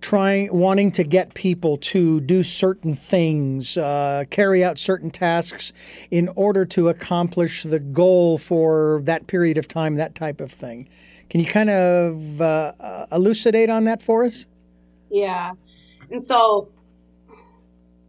[0.02, 5.74] trying wanting to get people to do certain things uh, carry out certain tasks
[6.10, 10.90] in order to accomplish the goal for that period of time that type of thing.
[11.30, 14.48] Can you kind of uh, uh elucidate on that for us?
[15.12, 15.52] Yeah.
[16.10, 16.70] And so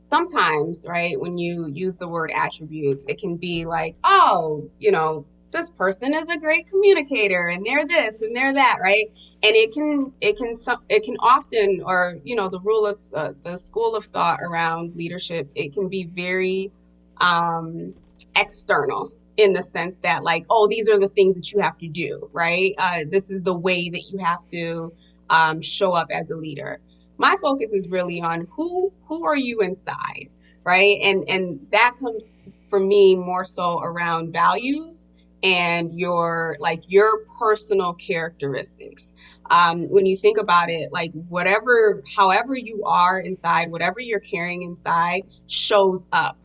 [0.00, 5.26] sometimes right when you use the word attributes it can be like oh you know
[5.56, 9.06] this person is a great communicator and they're this and they're that right?
[9.42, 10.54] And it can it can
[10.88, 14.94] it can often or you know the rule of uh, the school of thought around
[14.94, 16.70] leadership it can be very
[17.20, 17.94] um
[18.36, 21.88] external in the sense that like oh these are the things that you have to
[21.88, 22.74] do right?
[22.78, 24.92] Uh, this is the way that you have to
[25.30, 26.78] um, show up as a leader.
[27.18, 30.28] My focus is really on who who are you inside
[30.64, 30.98] right?
[31.02, 32.34] And and that comes
[32.68, 35.06] for me more so around values
[35.46, 39.14] and your like your personal characteristics.
[39.48, 44.62] Um, when you think about it like whatever however you are inside whatever you're carrying
[44.62, 46.36] inside shows up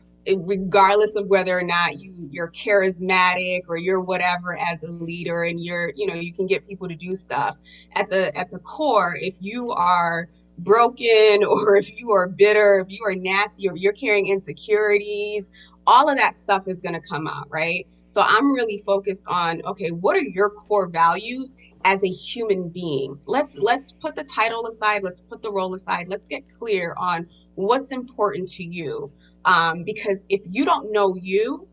[0.44, 5.64] regardless of whether or not you you're charismatic or you're whatever as a leader and
[5.64, 7.56] you're you know you can get people to do stuff.
[7.96, 12.96] At the at the core if you are broken or if you are bitter if
[12.96, 15.50] you are nasty or you're carrying insecurities
[15.88, 19.62] all of that stuff is going to come out right so i'm really focused on
[19.64, 23.18] okay what are your core values as a human being?
[23.26, 27.28] Let's let's put the title aside let's put the role aside let's get clear on
[27.54, 29.10] what's important to you.
[29.44, 31.66] Um, because if you don't know you,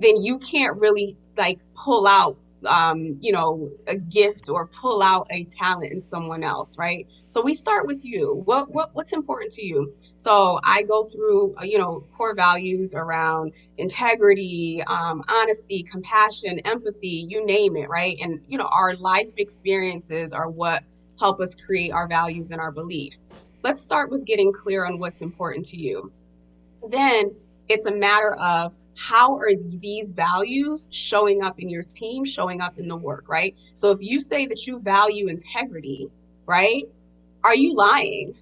[0.00, 5.26] then you can't really like pull out um, you know, a gift or pull out
[5.30, 7.06] a talent in someone else, right?
[7.28, 8.42] So we start with you.
[8.44, 9.94] What what what's important to you?
[10.16, 17.26] So I go through, uh, you know, core values around integrity, um, honesty, compassion, empathy,
[17.28, 18.16] you name it, right?
[18.20, 20.82] And you know, our life experiences are what
[21.18, 23.26] help us create our values and our beliefs.
[23.62, 26.12] Let's start with getting clear on what's important to you
[26.90, 27.34] then
[27.68, 32.78] it's a matter of how are these values showing up in your team, showing up
[32.78, 33.56] in the work, right?
[33.74, 36.08] So if you say that you value integrity,
[36.46, 36.84] right?
[37.42, 38.34] Are you lying?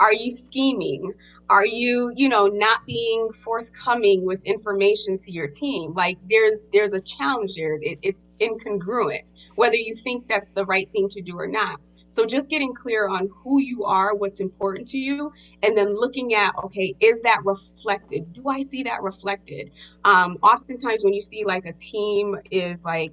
[0.00, 1.12] Are you scheming?
[1.50, 5.94] Are you, you know, not being forthcoming with information to your team?
[5.94, 7.78] Like there's there's a challenge there.
[7.80, 11.80] It, it's incongruent, whether you think that's the right thing to do or not.
[12.08, 15.30] So just getting clear on who you are, what's important to you,
[15.62, 18.32] and then looking at, okay, is that reflected?
[18.32, 19.70] Do I see that reflected?
[20.04, 23.12] Um, oftentimes when you see like a team is like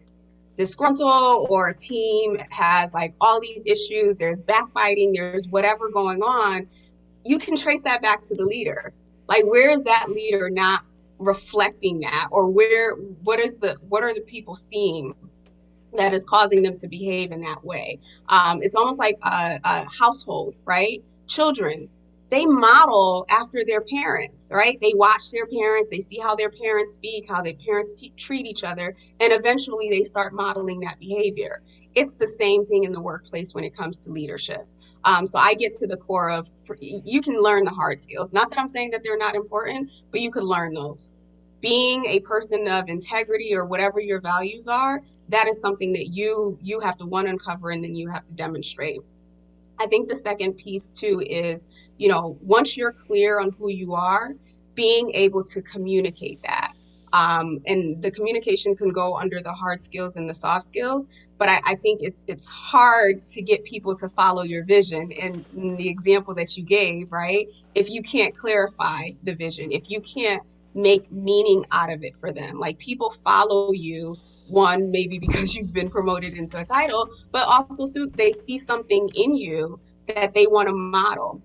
[0.56, 6.68] disgruntled or a team has like all these issues, there's backbiting, there's whatever going on,
[7.26, 8.94] you can trace that back to the leader.
[9.28, 10.86] Like where is that leader not
[11.18, 15.14] reflecting that or where what is the what are the people seeing
[15.98, 18.00] that is causing them to behave in that way.
[18.30, 21.04] Um, it's almost like a, a household, right?
[21.28, 21.90] Children,
[22.30, 24.80] they model after their parents, right?
[24.82, 28.46] They watch their parents, they see how their parents speak, how their parents t- treat
[28.46, 31.62] each other, and eventually they start modeling that behavior.
[31.94, 34.68] It's the same thing in the workplace when it comes to leadership.
[35.06, 36.50] Um, so I get to the core of
[36.82, 38.34] you can learn the hard skills.
[38.34, 41.12] Not that I'm saying that they're not important, but you could learn those.
[41.62, 46.58] Being a person of integrity or whatever your values are, that is something that you
[46.62, 49.00] you have to one uncover and then you have to demonstrate.
[49.80, 53.94] I think the second piece too is you know once you're clear on who you
[53.94, 54.34] are
[54.74, 56.74] being able to communicate that.
[57.14, 61.08] Um, and the communication can go under the hard skills and the soft skills
[61.38, 65.46] but I, I, think it's it's hard to get people to follow your vision and
[65.78, 67.48] the example that you gave right?
[67.74, 70.44] If you can't clarify the vision if you can't
[70.76, 72.60] make meaning out of it for them.
[72.60, 77.86] Like people follow you one maybe because you've been promoted into a title but also
[77.86, 81.42] so they see something in you that they want to model.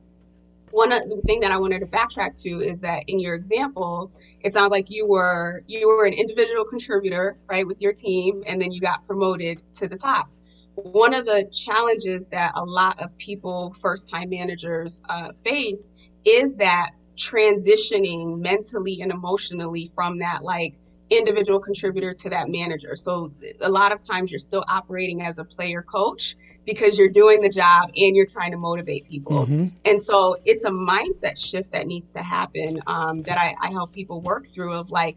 [0.70, 4.12] One of the thing that i wanted to backtrack to is that in your example
[4.42, 8.60] it sounds like you were you were an individual contributor right with your team and
[8.60, 10.30] then you got promoted to the top.
[10.76, 15.90] One of the challenges that a lot of people first time managers uh, face
[16.24, 20.74] is that transitioning mentally and emotionally from that like
[21.10, 22.96] individual contributor to that manager.
[22.96, 27.40] So a lot of times you're still operating as a player coach because you're doing
[27.40, 29.44] the job and you're trying to motivate people.
[29.44, 29.68] Mm-hmm.
[29.84, 33.92] And so it's a mindset shift that needs to happen um, that I, I help
[33.92, 35.16] people work through of like,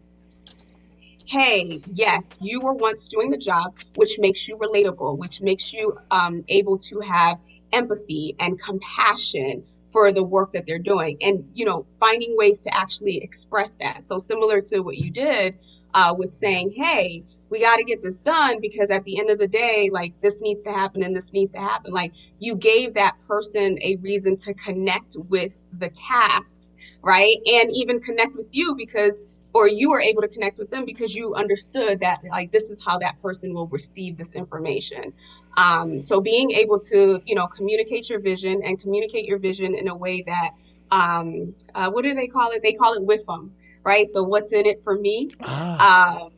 [1.26, 5.96] hey, yes, you were once doing the job, which makes you relatable, which makes you
[6.10, 7.40] um, able to have
[7.72, 12.74] empathy and compassion for the work that they're doing and you know finding ways to
[12.74, 15.56] actually express that so similar to what you did
[15.94, 19.38] uh, with saying, hey, we got to get this done because at the end of
[19.38, 21.92] the day, like this needs to happen and this needs to happen.
[21.92, 27.36] Like you gave that person a reason to connect with the tasks, right?
[27.46, 31.14] And even connect with you because, or you were able to connect with them because
[31.14, 35.12] you understood that like this is how that person will receive this information.
[35.56, 39.86] Um, so being able to, you know, communicate your vision and communicate your vision in
[39.86, 40.50] a way that,
[40.90, 42.62] um, uh, what do they call it?
[42.62, 43.52] They call it WIFM
[43.84, 44.08] right?
[44.12, 45.30] The what's in it for me.
[45.42, 46.22] Ah.
[46.22, 46.30] Um,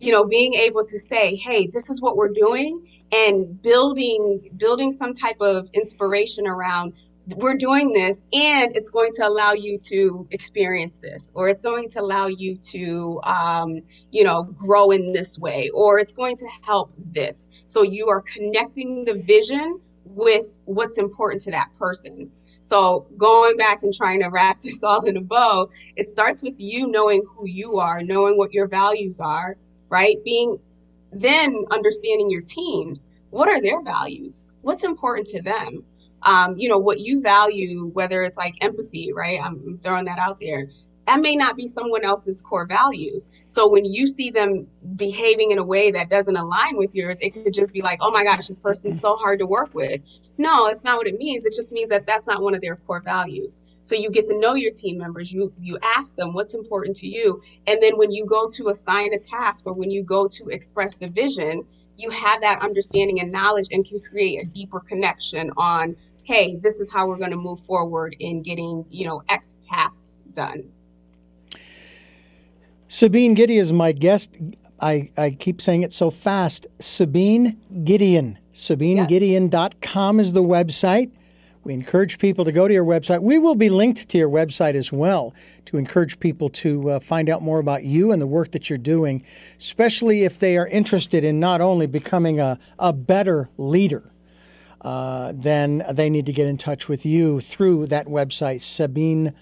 [0.00, 4.90] you know, being able to say, hey, this is what we're doing and building building
[4.90, 6.92] some type of inspiration around
[7.36, 11.88] we're doing this and it's going to allow you to experience this or it's going
[11.88, 13.80] to allow you to um,
[14.10, 18.22] you know grow in this way or it's going to help this so you are
[18.22, 22.30] connecting the vision with what's important to that person
[22.62, 26.54] so going back and trying to wrap this all in a bow, it starts with
[26.58, 29.56] you knowing who you are, knowing what your values are,
[29.90, 30.16] right?
[30.24, 30.58] Being
[31.12, 33.08] then understanding your teams.
[33.30, 34.52] What are their values?
[34.62, 35.84] What's important to them?
[36.22, 39.40] Um, you know, what you value, whether it's like empathy, right?
[39.42, 40.68] I'm throwing that out there.
[41.06, 43.30] that may not be someone else's core values.
[43.46, 47.30] So when you see them behaving in a way that doesn't align with yours, it
[47.32, 50.00] could just be like, oh my gosh, this person's so hard to work with.
[50.38, 51.44] No, it's not what it means.
[51.44, 53.62] It just means that that's not one of their core values.
[53.82, 55.32] So you get to know your team members.
[55.32, 59.12] You you ask them what's important to you, and then when you go to assign
[59.12, 61.64] a task or when you go to express the vision,
[61.96, 66.80] you have that understanding and knowledge and can create a deeper connection on, hey, this
[66.80, 70.72] is how we're going to move forward in getting you know X tasks done.
[72.88, 74.36] Sabine Giddy is my guest.
[74.78, 76.66] I, I keep saying it so fast.
[76.78, 78.38] Sabine Gideon.
[78.52, 81.10] SabineGideon.com is the website.
[81.64, 83.22] We encourage people to go to your website.
[83.22, 85.32] We will be linked to your website as well
[85.66, 88.78] to encourage people to uh, find out more about you and the work that you're
[88.78, 89.24] doing,
[89.58, 94.10] especially if they are interested in not only becoming a, a better leader,
[94.80, 99.32] uh, then they need to get in touch with you through that website, Sabine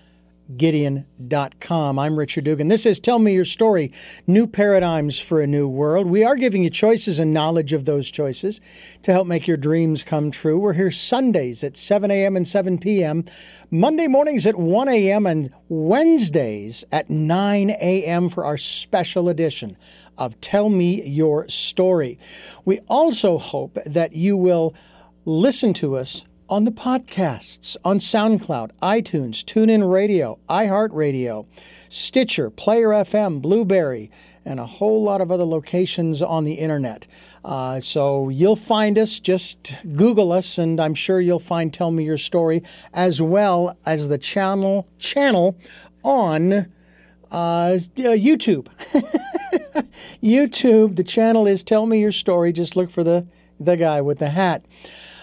[0.56, 1.98] gideon.com.
[1.98, 2.68] I'm Richard Dugan.
[2.68, 3.92] This is Tell Me Your Story
[4.26, 6.06] New Paradigms for a New World.
[6.06, 8.60] We are giving you choices and knowledge of those choices
[9.02, 10.58] to help make your dreams come true.
[10.58, 12.36] We're here Sundays at 7 a.m.
[12.36, 13.24] and 7 p.m.,
[13.70, 18.28] Monday mornings at 1 a.m., and Wednesdays at 9 a.m.
[18.28, 19.76] for our special edition
[20.18, 22.18] of Tell Me Your Story.
[22.64, 24.74] We also hope that you will
[25.24, 31.46] listen to us on the podcasts on SoundCloud, iTunes, TuneIn Radio, iHeartRadio,
[31.88, 34.10] Stitcher, Player FM, Blubrry,
[34.44, 37.06] and a whole lot of other locations on the internet.
[37.44, 42.02] Uh, so you'll find us, just Google us, and I'm sure you'll find Tell Me
[42.04, 45.56] Your Story, as well as the channel channel
[46.02, 46.64] on uh,
[47.30, 48.66] uh YouTube.
[50.20, 52.52] YouTube, the channel is Tell Me Your Story.
[52.52, 53.28] Just look for the,
[53.60, 54.64] the guy with the hat.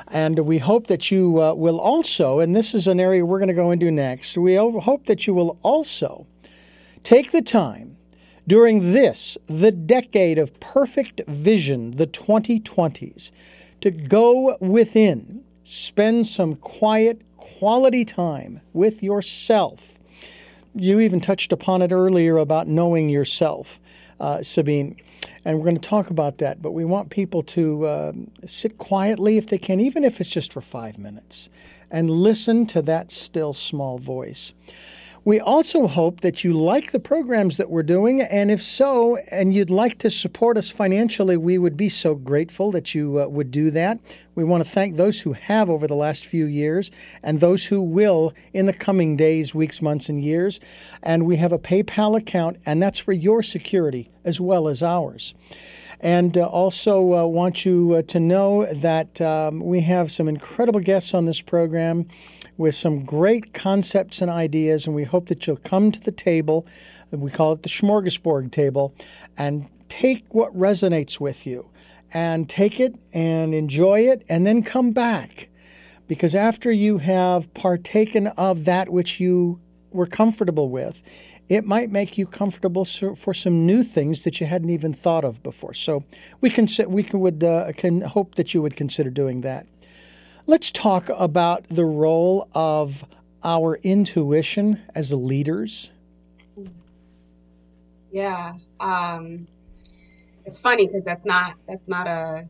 [0.10, 3.50] And we hope that you uh, will also, and this is an area we're going
[3.50, 6.28] to go into next, we hope that you will also
[7.04, 7.98] take the time
[8.48, 13.32] during this, the decade of perfect vision, the 2020s,
[13.82, 20.00] to go within, spend some quiet, quality time with yourself.
[20.74, 23.82] You even touched upon it earlier about knowing yourself,
[24.20, 24.96] uh, Sabine
[25.46, 26.62] and we're going to talk about that.
[26.62, 28.14] But we want people to uh,
[28.46, 31.50] sit quietly if they can, even if it's just for five minutes,
[31.90, 34.54] and listen to that still small voice.
[35.24, 39.54] We also hope that you like the programs that we're doing, and if so, and
[39.54, 43.52] you'd like to support us financially, we would be so grateful that you uh, would
[43.52, 44.00] do that.
[44.36, 46.92] We want to thank those who have over the last few years
[47.24, 50.60] and those who will in the coming days, weeks, months, and years.
[51.02, 55.34] And we have a PayPal account, and that's for your security as well as ours.
[56.00, 60.80] And uh, also uh, want you uh, to know that um, we have some incredible
[60.80, 62.08] guests on this program
[62.58, 66.66] with some great concepts and ideas, and we hope that you'll come to the table.
[67.12, 68.94] We call it the smorgasbord table,
[69.38, 71.70] and take what resonates with you
[72.14, 75.50] and take it and enjoy it, and then come back.
[76.08, 79.60] Because after you have partaken of that which you
[79.92, 81.04] were comfortable with,
[81.50, 85.42] it might make you comfortable for some new things that you hadn't even thought of
[85.44, 85.74] before.
[85.74, 86.04] So
[86.42, 89.66] we can we can, would uh, can hope that you would consider doing that.
[90.50, 93.06] Let's talk about the role of
[93.44, 95.92] our intuition as leaders.
[98.14, 99.46] Yeah, um,
[100.46, 102.48] it's funny because that's not that's not a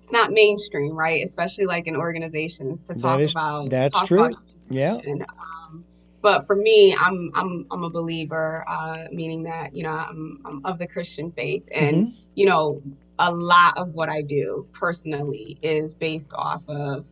[0.00, 1.22] it's not mainstream, right?
[1.22, 3.68] Especially like in organizations to talk is, about.
[3.68, 4.24] That's talk true.
[4.24, 4.96] About yeah.
[5.04, 5.84] Um,
[6.22, 10.64] but for me, I'm I'm I'm a believer, uh, meaning that you know I'm, I'm
[10.64, 12.16] of the Christian faith, and mm-hmm.
[12.34, 12.82] you know
[13.18, 17.06] a lot of what I do personally is based off of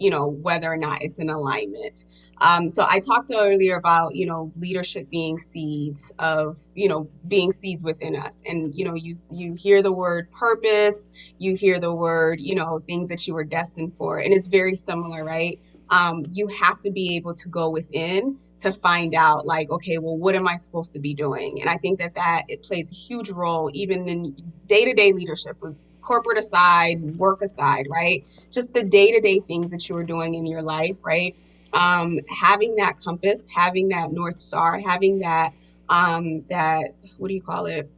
[0.00, 2.06] you know whether or not it's in alignment.
[2.42, 7.52] Um, so i talked earlier about you know leadership being seeds of you know being
[7.52, 8.42] seeds within us.
[8.46, 12.80] And you know you you hear the word purpose you hear the word you know
[12.86, 15.60] things that you were destined for and it's very similar right?
[15.90, 20.18] Um, you have to be able to go within to find out like okay well
[20.18, 21.60] what am i supposed to be doing?
[21.60, 24.36] And i think that that it plays a huge role even in
[24.66, 25.56] day-to-day leadership
[26.00, 28.24] corporate aside, work aside, right?
[28.50, 31.34] Just the day to day things that you are doing in your life, right?
[31.72, 35.52] Um, having that compass, having that North Star, having that,
[35.88, 37.88] um, that, what do you call it?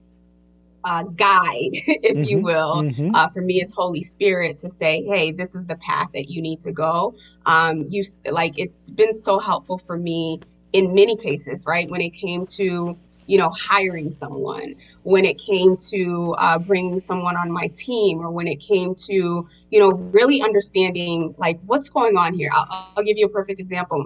[0.84, 2.82] Uh, guide, if mm-hmm, you will.
[2.82, 3.14] Mm-hmm.
[3.14, 6.42] Uh, for me, it's Holy Spirit to say, "Hey, this is the path that you
[6.42, 7.14] need to go."
[7.46, 10.40] Um, you like it's been so helpful for me
[10.72, 11.88] in many cases, right?
[11.88, 12.98] When it came to
[13.32, 14.68] you know, hiring someone,
[15.12, 19.48] when it came to uh, bringing someone on my team, or when it came to,
[19.72, 22.50] you know, really understanding like what's going on here.
[22.52, 22.66] I'll,
[22.96, 24.00] I'll give you a perfect example.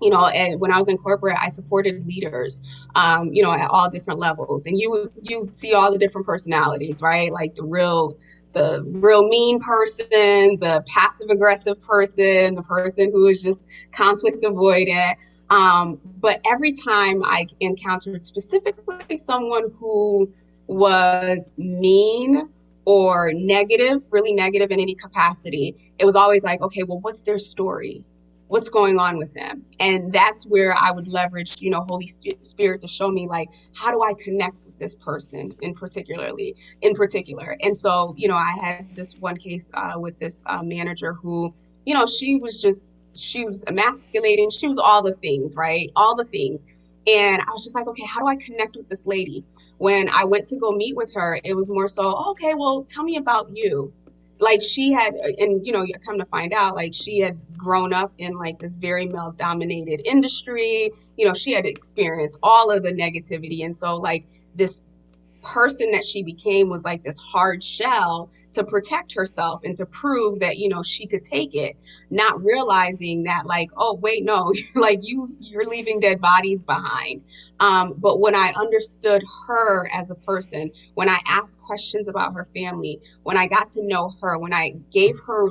[0.00, 2.62] you know and when i was in corporate i supported leaders
[2.94, 7.02] um, you know at all different levels and you you see all the different personalities
[7.02, 8.16] right like the real
[8.52, 10.06] the real mean person
[10.60, 15.14] the passive aggressive person the person who is just conflict avoidant
[15.50, 20.30] um, but every time i encountered specifically someone who
[20.66, 22.48] was mean
[22.84, 27.38] or negative really negative in any capacity it was always like okay well what's their
[27.38, 28.04] story?
[28.48, 29.64] What's going on with them?
[29.78, 33.90] And that's where i would leverage you know holy spirit to show me like how
[33.90, 37.56] do i connect with this person in particularly in particular?
[37.62, 41.54] And so you know i had this one case uh, with this uh, manager who
[41.84, 45.90] you know she was just she was emasculating she was all the things right?
[45.96, 46.64] All the things.
[47.06, 49.44] And i was just like okay how do i connect with this lady?
[49.78, 53.04] When i went to go meet with her it was more so okay well tell
[53.04, 53.92] me about you.
[54.40, 58.12] Like she had and you know come to find out like she had grown up
[58.18, 60.90] in like this very male dominated industry.
[61.16, 63.64] You know she had experienced all of the negativity.
[63.64, 64.82] And so like this
[65.42, 70.40] person that she became was like this hard shell to protect herself and to prove
[70.40, 71.76] that you know she could take it
[72.10, 77.22] not realizing that like oh wait no like you you're leaving dead bodies behind
[77.60, 82.44] um, but when i understood her as a person when i asked questions about her
[82.44, 85.50] family when i got to know her when i gave her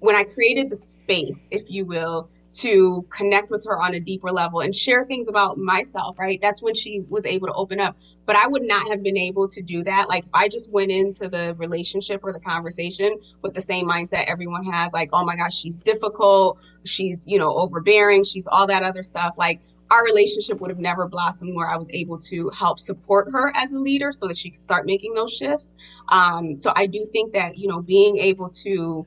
[0.00, 4.30] when i created the space if you will to connect with her on a deeper
[4.30, 6.40] level and share things about myself, right?
[6.40, 7.96] That's when she was able to open up.
[8.30, 10.08] But I would not have been able to do that.
[10.08, 14.26] Like if I just went into the relationship or the conversation with the same mindset
[14.26, 18.84] everyone has, like, oh my gosh, she's difficult, she's, you know, overbearing, she's all that
[18.84, 19.34] other stuff.
[19.36, 19.60] Like
[19.90, 23.72] our relationship would have never blossomed where I was able to help support her as
[23.72, 25.74] a leader so that she could start making those shifts.
[26.10, 29.04] Um, so I do think that, you know, being able to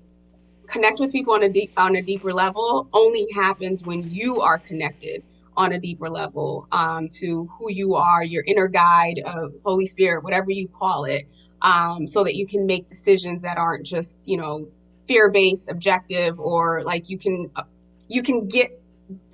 [0.68, 4.60] connect with people on a deep on a deeper level only happens when you are
[4.60, 5.24] connected
[5.56, 9.22] on a deeper level um, to who you are, your inner guide,
[9.64, 11.28] Holy Spirit, whatever you call it,
[11.64, 14.68] um, so that you can make decisions that aren't just you know
[15.08, 17.64] fear based, objective, or like you can uh,
[18.08, 18.80] you can get.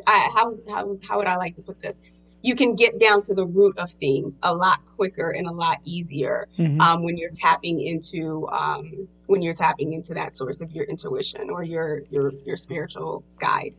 [0.07, 2.01] Uh, how how how would I like to put this?
[2.41, 5.79] You can get down to the root of things a lot quicker and a lot
[5.83, 6.79] easier mm-hmm.
[6.79, 11.49] um, when you're tapping into um, when you're tapping into that source of your intuition
[11.49, 13.75] or your your your spiritual guide.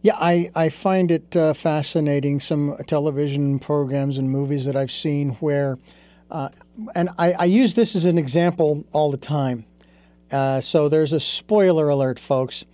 [0.00, 5.30] Yeah, I, I find it uh, fascinating some television programs and movies that I've seen
[5.40, 5.78] where,
[6.30, 6.50] uh,
[6.94, 9.64] and I, I, use this as an example all the time.
[10.30, 12.64] Uh, so there's a spoiler alert, folks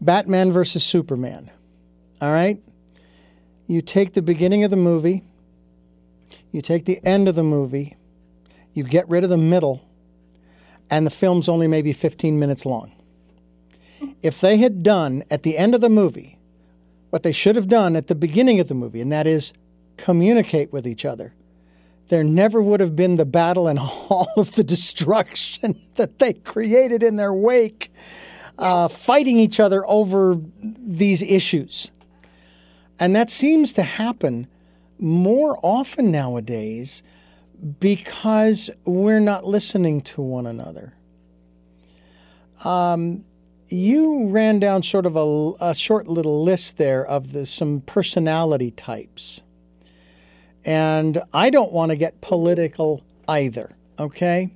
[0.00, 1.50] Batman versus Superman.
[2.20, 2.62] All right?
[3.66, 5.22] You take the beginning of the movie,
[6.52, 7.96] you take the end of the movie,
[8.72, 9.86] you get rid of the middle,
[10.90, 12.92] and the film's only maybe 15 minutes long.
[14.22, 16.38] If they had done at the end of the movie
[17.10, 19.52] what they should have done at the beginning of the movie, and that is
[19.96, 21.34] communicate with each other,
[22.08, 23.78] there never would have been the battle and
[24.08, 27.92] all of the destruction that they created in their wake,
[28.58, 31.90] uh, fighting each other over these issues.
[32.98, 34.46] And that seems to happen
[34.98, 37.02] more often nowadays
[37.78, 40.94] because we're not listening to one another.
[42.64, 43.24] Um,
[43.72, 48.70] you ran down sort of a, a short little list there of the, some personality
[48.70, 49.42] types.
[50.64, 54.50] And I don't want to get political either, okay?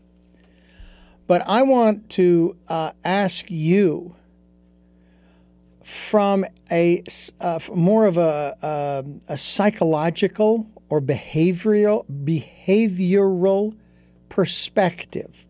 [1.26, 4.16] But I want to uh, ask you
[5.82, 7.02] from a
[7.40, 13.76] uh, more of a, a, um, a psychological or behavioral behavioral
[14.28, 15.46] perspective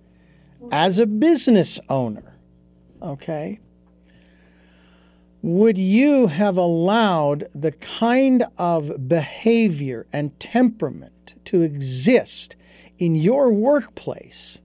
[0.73, 2.34] as a business owner
[3.05, 3.61] okay.
[5.43, 12.57] Would you have allowed the kind of behavior and temperament to exist
[12.99, 14.61] in your workplace?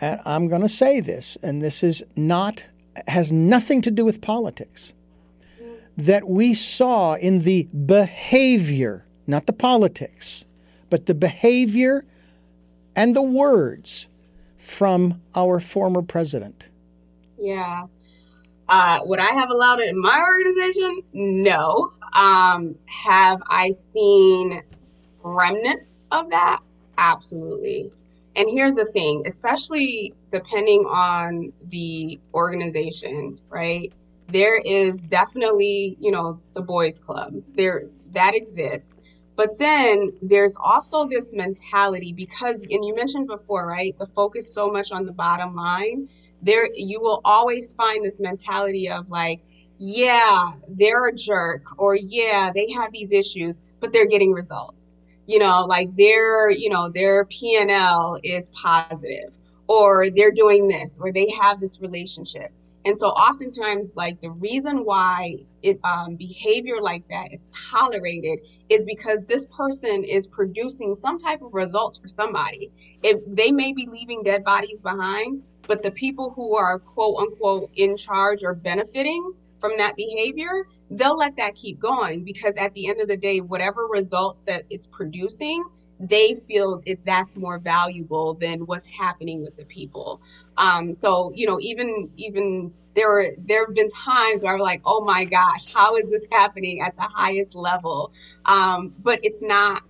[0.00, 2.66] And I'm going to say this and this is not
[3.06, 4.94] has nothing to do with politics
[5.96, 10.46] that we saw in the behavior, not the politics,
[10.90, 12.04] but the behavior
[12.96, 14.08] and the words
[14.64, 16.68] from our former president?
[17.38, 17.84] Yeah.
[18.68, 21.02] Uh, would I have allowed it in my organization?
[21.12, 21.90] No.
[22.14, 24.62] Um, have I seen
[25.22, 26.60] remnants of that?
[26.96, 27.92] Absolutely.
[28.36, 33.92] And here's the thing, especially depending on the organization, right?
[34.28, 37.34] there is definitely, you know, the boys club.
[37.54, 38.96] There that exists.
[39.36, 43.98] But then there's also this mentality because and you mentioned before, right?
[43.98, 46.08] The focus so much on the bottom line.
[46.42, 49.42] There you will always find this mentality of like,
[49.78, 54.94] yeah, they're a jerk, or yeah, they have these issues, but they're getting results.
[55.26, 60.68] You know, like their, you know, their P and L is positive, or they're doing
[60.68, 62.52] this, or they have this relationship.
[62.84, 68.84] And so, oftentimes, like the reason why it um, behavior like that is tolerated is
[68.84, 72.70] because this person is producing some type of results for somebody.
[73.02, 77.70] If they may be leaving dead bodies behind, but the people who are quote unquote
[77.74, 82.88] in charge or benefiting from that behavior, they'll let that keep going because at the
[82.88, 85.64] end of the day, whatever result that it's producing,
[86.00, 90.20] they feel it, that's more valuable than what's happening with the people.
[90.56, 94.62] Um, so you know, even even there were there have been times where I was
[94.62, 98.12] like, oh my gosh, how is this happening at the highest level?
[98.44, 99.82] Um, but it's not.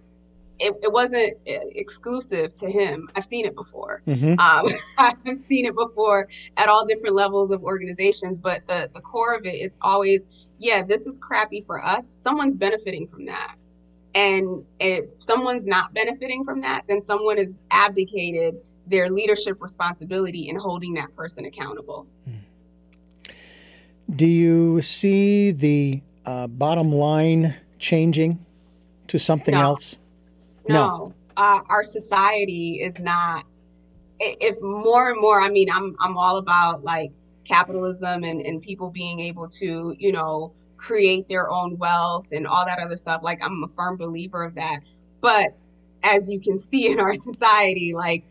[0.60, 3.08] It, it wasn't exclusive to him.
[3.16, 4.02] I've seen it before.
[4.06, 4.38] Mm-hmm.
[4.38, 4.72] Um,
[5.26, 8.38] I've seen it before at all different levels of organizations.
[8.38, 12.08] But the the core of it, it's always, yeah, this is crappy for us.
[12.08, 13.56] Someone's benefiting from that.
[14.14, 18.54] And if someone's not benefiting from that, then someone is abdicated
[18.86, 22.06] their leadership responsibility in holding that person accountable.
[24.14, 28.44] Do you see the uh, bottom line changing
[29.08, 29.60] to something no.
[29.60, 29.98] else?
[30.68, 30.74] No.
[30.74, 31.14] no.
[31.36, 33.44] Uh, our society is not.
[34.20, 37.12] If more and more, I mean, I'm I'm all about like
[37.44, 42.64] capitalism and and people being able to, you know, create their own wealth and all
[42.64, 43.22] that other stuff.
[43.22, 44.80] Like I'm a firm believer of that.
[45.20, 45.56] But
[46.02, 48.24] as you can see in our society, like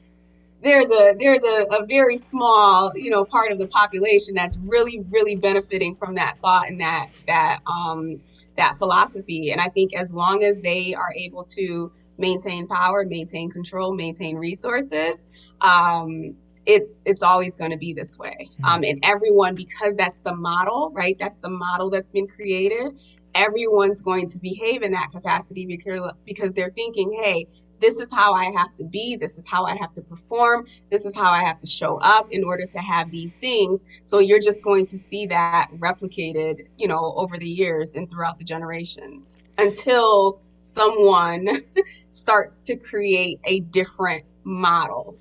[0.64, 5.04] there's a there's a, a very small you know part of the population that's really
[5.10, 8.20] really benefiting from that thought and that that um
[8.58, 13.50] that philosophy and i think as long as they are able to maintain power maintain
[13.50, 15.28] control maintain resources
[15.62, 16.34] um
[16.66, 18.66] it's it's always going to be this way mm-hmm.
[18.66, 22.98] um and everyone because that's the model right that's the model that's been created
[23.36, 27.48] everyone's going to behave in that capacity because because they're thinking hey
[27.84, 31.06] this is how I have to be, this is how I have to perform, this
[31.06, 33.84] is how I have to show up in order to have these things.
[34.06, 38.38] So you're just going to see that replicated, you know, over the years and throughout
[38.38, 41.62] the generations until someone
[42.10, 45.18] starts to create a different model.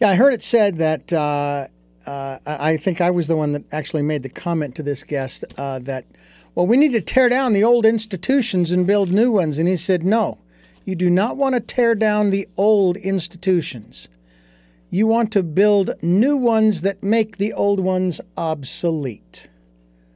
[0.00, 1.12] Yeah, I heard it said that.
[1.12, 1.66] Uh,
[2.06, 5.44] uh, I think I was the one that actually made the comment to this guest
[5.58, 6.04] uh, that,
[6.54, 9.58] well, we need to tear down the old institutions and build new ones.
[9.58, 10.38] And he said, no,
[10.86, 14.08] you do not want to tear down the old institutions.
[14.88, 19.48] You want to build new ones that make the old ones obsolete.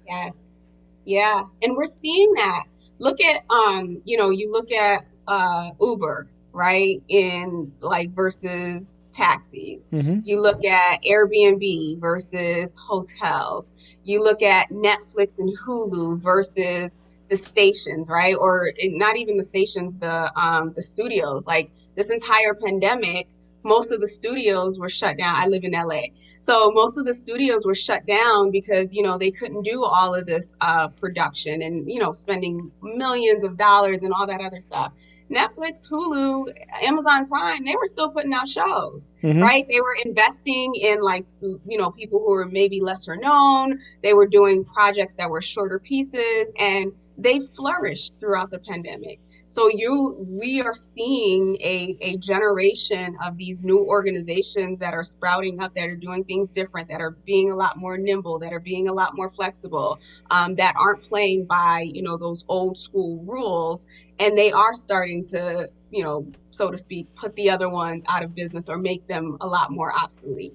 [0.09, 0.69] Yes.
[1.05, 1.43] Yeah.
[1.61, 2.65] And we're seeing that.
[3.01, 7.03] Look at um, you know, you look at uh Uber, right?
[7.09, 9.91] In like versus taxis.
[9.91, 10.21] Mm-hmm.
[10.23, 13.75] You look at Airbnb versus hotels.
[14.05, 17.01] You look at Netflix and Hulu versus
[17.31, 18.35] the stations, right?
[18.39, 21.47] Or not even the stations, the um, the studios.
[21.47, 23.29] Like this entire pandemic,
[23.63, 25.37] most of the studios were shut down.
[25.37, 26.03] I live in LA.
[26.41, 30.15] So most of the studios were shut down because, you know, they couldn't do all
[30.15, 34.61] of this uh, production and, you know, spending millions of dollars and all that other
[34.61, 34.93] stuff.
[35.31, 36.53] Netflix, Hulu,
[36.83, 39.41] Amazon Prime, they were still putting out shows, mm-hmm.
[39.41, 39.65] right?
[39.69, 43.79] They were investing in like, you know, people who were maybe lesser known.
[44.03, 46.93] They were doing projects that were shorter pieces and
[47.23, 49.21] they flourished throughout the pandemic.
[49.47, 55.61] So you we are seeing a, a generation of these new organizations that are sprouting
[55.61, 58.61] up that are doing things different, that are being a lot more nimble, that are
[58.61, 59.99] being a lot more flexible,
[60.31, 63.87] um, that aren't playing by, you know, those old school rules.
[64.21, 68.23] And they are starting to, you know, so to speak, put the other ones out
[68.23, 70.55] of business or make them a lot more obsolete.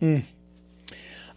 [0.00, 0.22] Mm.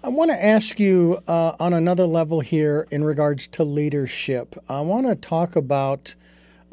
[0.03, 4.55] I want to ask you uh, on another level here in regards to leadership.
[4.67, 6.15] I want to talk about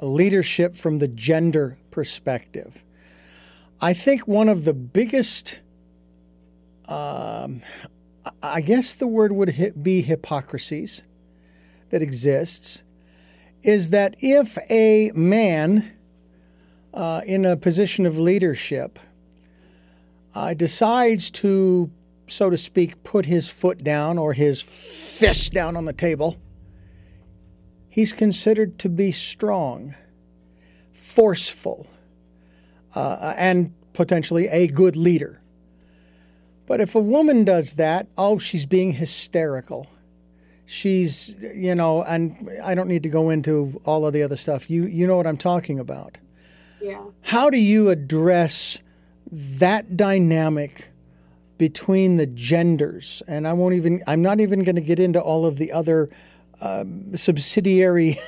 [0.01, 2.87] leadership from the gender perspective.
[3.83, 5.61] I think one of the biggest,
[6.89, 7.61] um,
[8.43, 11.03] I guess the word would be hypocrisies
[11.91, 12.83] that exists,
[13.63, 15.93] is that if a man
[16.95, 18.99] uh, in a position of leadership
[20.35, 21.91] uh, decides to
[22.29, 26.37] so to speak, put his foot down or his fist down on the table,
[27.89, 29.95] he's considered to be strong,
[30.93, 31.87] forceful,
[32.95, 35.41] uh, and potentially a good leader.
[36.67, 39.87] But if a woman does that, oh, she's being hysterical.
[40.67, 44.69] She's, you know, and I don't need to go into all of the other stuff.
[44.69, 46.19] You, you know what I'm talking about.
[46.81, 47.03] Yeah.
[47.23, 48.83] How do you address
[49.33, 50.88] that dynamic
[51.59, 54.03] between the genders, and I won't even.
[54.07, 56.09] I'm not even going to get into all of the other
[56.61, 58.19] um, subsidiary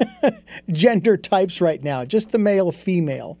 [0.70, 2.04] gender types right now.
[2.04, 3.38] Just the male, female.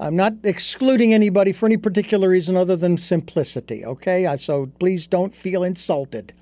[0.00, 3.84] I'm not excluding anybody for any particular reason other than simplicity.
[3.84, 6.32] Okay, so please don't feel insulted.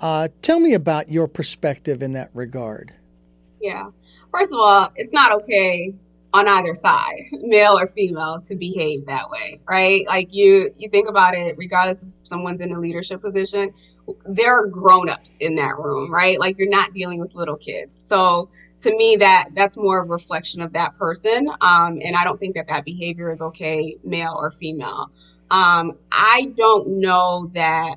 [0.00, 2.94] Uh, tell me about your perspective in that regard.
[3.60, 3.90] Yeah.
[4.32, 5.94] First of all, it's not okay
[6.34, 10.06] on either side, male or female, to behave that way, right?
[10.06, 13.72] Like you you think about it, regardless if someone's in a leadership position,
[14.26, 16.38] there are grown-ups in that room, right?
[16.38, 17.96] Like you're not dealing with little kids.
[18.02, 18.48] So
[18.80, 22.54] to me that that's more a reflection of that person um, and i don't think
[22.54, 25.10] that that behavior is okay male or female
[25.50, 27.96] um, i don't know that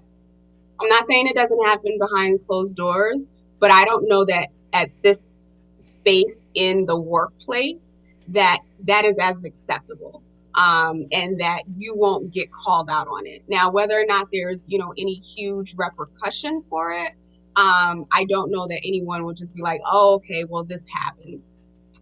[0.79, 3.29] i'm not saying it doesn't happen behind closed doors
[3.59, 7.99] but i don't know that at this space in the workplace
[8.31, 10.23] that that is as acceptable
[10.55, 13.43] um, and that you won't get called out on it.
[13.47, 17.13] Now, whether or not there's you know any huge repercussion for it,
[17.55, 21.41] um, I don't know that anyone would just be like, oh, okay, well, this happened.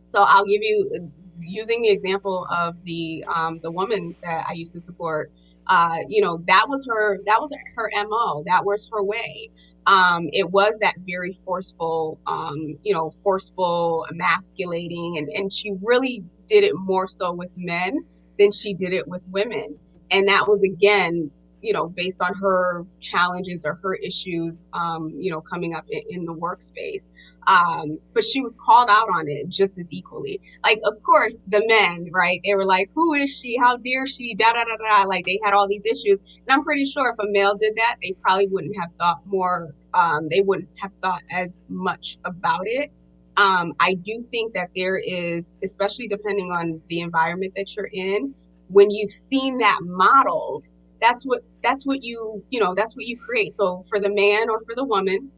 [0.08, 1.12] So I'll give you
[1.42, 5.32] using the example of the um, the woman that I used to support.
[5.68, 8.44] Uh, you know, that was her that was her mo.
[8.46, 9.52] That was her way
[9.86, 16.24] um, it was that very forceful, um, you know, forceful, emasculating, and, and she really
[16.48, 18.06] did it more so with men
[18.38, 19.80] than she did it with women.
[20.12, 21.32] And that was again
[21.62, 26.02] you know, based on her challenges or her issues, um, you know, coming up in,
[26.10, 27.10] in the workspace.
[27.48, 30.40] Um, but she was called out on it just as equally.
[30.64, 32.40] Like, of course, the men, right?
[32.46, 33.58] They were like, "Who is she?
[33.58, 35.08] How dare she?" Da da da da.
[35.08, 37.98] Like they had all these issues, and I'm pretty sure if a male did that,
[38.04, 39.74] they probably wouldn't have thought more.
[39.94, 42.92] Um, they wouldn't have thought as much about it.
[43.38, 48.34] Um, I do think that there is, especially depending on the environment that you're in,
[48.68, 50.68] when you've seen that modeled
[51.02, 53.56] that's what that's what you you know that's what you create.
[53.56, 55.32] So for the man or for the woman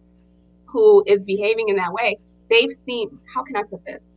[0.66, 2.18] who is behaving in that way
[2.50, 4.08] they've seen how can i put this?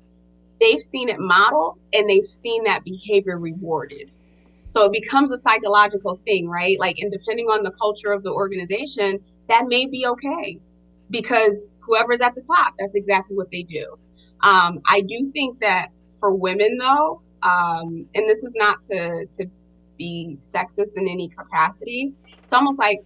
[0.60, 4.10] They've seen it modeled and they've seen that behavior rewarded.
[4.66, 6.78] So it becomes a psychological thing right?
[6.78, 10.58] Like and depending on the culture of the organization that may be okay
[11.10, 13.96] because whoever's at the top that's exactly what they do.
[14.42, 15.88] Um, i do think that
[16.20, 19.46] for women though um, and this is not to to
[19.96, 22.12] be sexist in any capacity.
[22.42, 23.04] It's almost like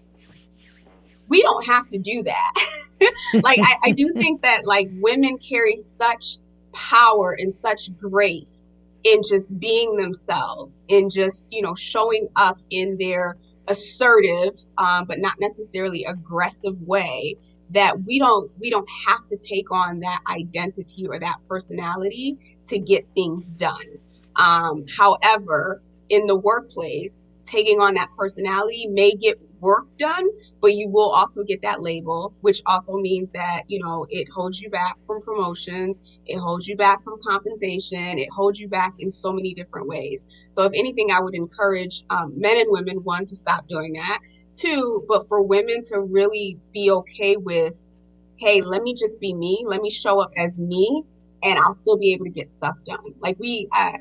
[1.29, 2.53] we don't have to do that.
[3.43, 6.39] like I, I do think that like women carry such
[6.73, 8.71] power and such grace
[9.05, 13.37] in just being themselves, in just, you know, showing up in their
[13.69, 17.37] assertive, um, but not necessarily aggressive way
[17.71, 22.79] that we don't we don't have to take on that identity or that personality to
[22.79, 23.99] get things done.
[24.37, 30.29] Um, however, in the workplace, taking on that personality may get work done,
[30.61, 34.61] but you will also get that label, which also means that, you know, it holds
[34.61, 39.11] you back from promotions, it holds you back from compensation, it holds you back in
[39.11, 40.27] so many different ways.
[40.51, 44.21] So, if anything, I would encourage um, men and women, one, to stop doing that.
[44.55, 47.85] Two, but for women to really be okay with,
[48.37, 51.05] hey, let me just be me, let me show up as me,
[51.43, 53.15] and I'll still be able to get stuff done.
[53.21, 53.93] Like, we, uh,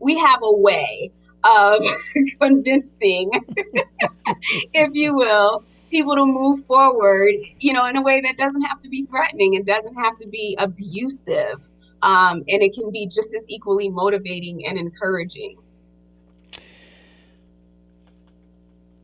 [0.00, 1.12] we have a way
[1.44, 1.82] of
[2.40, 3.30] convincing,
[4.74, 8.80] if you will, people to move forward, you know, in a way that doesn't have
[8.82, 11.68] to be threatening and doesn't have to be abusive.
[12.02, 15.56] Um, and it can be just as equally motivating and encouraging.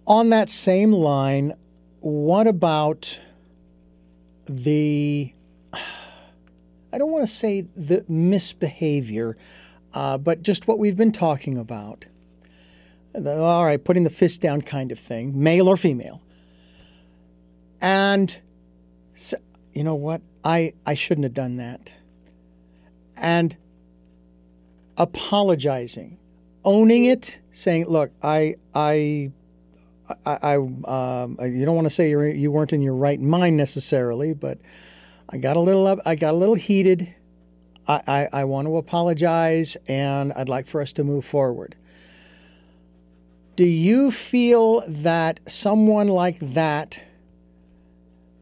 [0.07, 1.55] On that same line,
[2.01, 3.20] what about
[4.47, 5.32] the,
[5.72, 9.36] I don't want to say the misbehavior,
[9.95, 12.07] uh, but just what we've been talking about.
[13.12, 16.20] The, all right, putting the fist down kind of thing, male or female.
[17.80, 18.40] And
[19.14, 19.36] so,
[19.72, 20.20] you know what?
[20.42, 21.95] I, I shouldn't have done that.
[23.16, 23.57] And
[24.99, 26.18] apologizing,
[26.64, 29.30] owning it, saying, look, I, I,
[30.26, 33.57] I, I um, you don't want to say you you weren't in your right mind
[33.57, 34.59] necessarily, but
[35.30, 37.14] I got a little, I got a little heated
[37.87, 41.76] I, I, I want to apologize and I'd like for us to move forward.
[43.57, 47.03] Do you feel that someone like that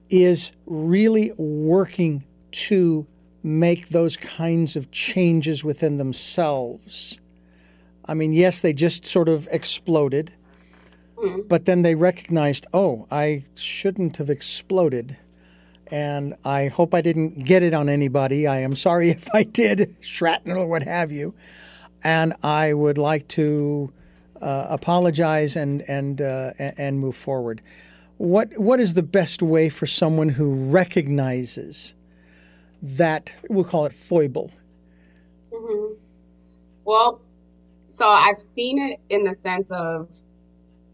[0.09, 3.07] is really working to
[3.43, 7.20] make those kinds of changes within themselves?
[8.05, 10.32] I mean, yes, they just sort of exploded,
[11.16, 11.43] mm-hmm.
[11.49, 15.18] but then they recognized, oh, I shouldn't have exploded
[15.93, 18.47] and I hope I didn't get it on anybody.
[18.47, 21.34] I am sorry if I did, shrapnel or what have you.
[22.03, 23.93] And I would like to
[24.40, 27.62] uh, apologize and and uh, and move forward.
[28.16, 31.95] What what is the best way for someone who recognizes
[32.80, 34.51] that we'll call it foible?
[35.53, 35.95] Mm-hmm.
[36.84, 37.20] Well,
[37.86, 40.09] so I've seen it in the sense of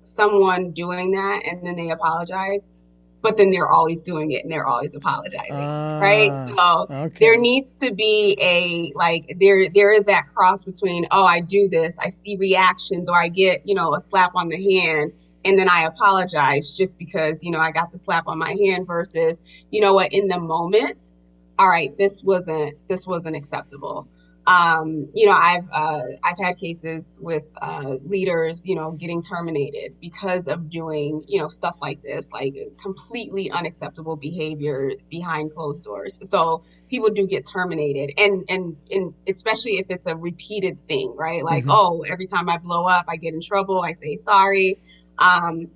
[0.03, 2.75] someone doing that and then they apologize
[3.23, 7.17] but then they're always doing it and they're always apologizing uh, right ah, so okay.
[7.19, 11.69] there needs to be a like there there is that cross between oh i do
[11.69, 15.13] this i see reactions or i get you know a slap on the hand
[15.45, 18.87] and then i apologize just because you know i got the slap on my hand
[18.87, 19.41] versus
[19.71, 21.13] you know what in the moment
[21.59, 24.09] all right this wasn't this wasn't acceptable
[24.49, 29.95] um, you know, I've uh, I've had cases with uh, leaders, you know, getting terminated
[30.01, 36.19] because of doing, you know, stuff like this, like completely unacceptable behavior behind closed doors.
[36.23, 41.45] So people do get terminated, and and and especially if it's a repeated thing, right?
[41.45, 41.73] Like, mm-hmm.
[41.73, 44.79] oh, every time I blow up, I get in trouble, I say sorry.
[45.19, 45.69] Um,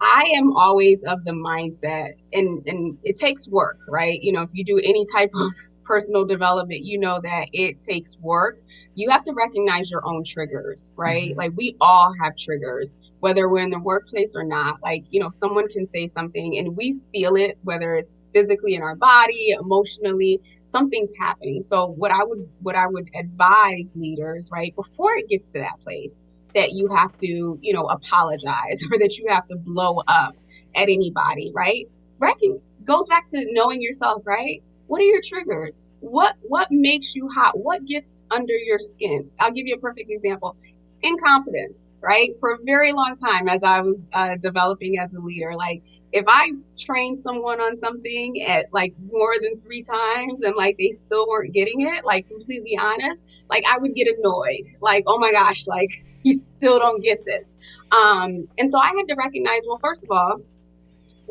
[0.00, 4.20] I am always of the mindset, and and it takes work, right?
[4.20, 5.52] You know, if you do any type of
[5.84, 8.60] personal development, you know that it takes work.
[8.94, 11.30] You have to recognize your own triggers, right?
[11.30, 11.38] Mm-hmm.
[11.38, 14.82] Like we all have triggers, whether we're in the workplace or not.
[14.82, 18.82] Like, you know, someone can say something and we feel it, whether it's physically in
[18.82, 21.62] our body, emotionally, something's happening.
[21.62, 25.80] So what I would what I would advise leaders, right, before it gets to that
[25.80, 26.20] place,
[26.54, 30.36] that you have to, you know, apologize or that you have to blow up
[30.74, 31.88] at anybody, right?
[32.18, 34.62] Reckon goes back to knowing yourself, right?
[34.92, 35.88] What are your triggers?
[36.00, 37.58] What what makes you hot?
[37.58, 39.30] What gets under your skin?
[39.40, 40.54] I'll give you a perfect example.
[41.00, 42.36] Incompetence right?
[42.38, 45.82] For a very long time as i was uh, developing as a leader like
[46.12, 50.90] if i trained someone on something at like more than three times and like they
[50.90, 54.66] still weren't getting it like completely honest like i would get annoyed.
[54.82, 55.90] Like oh my gosh like
[56.22, 57.54] you still don't get this.
[57.92, 60.42] Um and so i had to recognize well first of all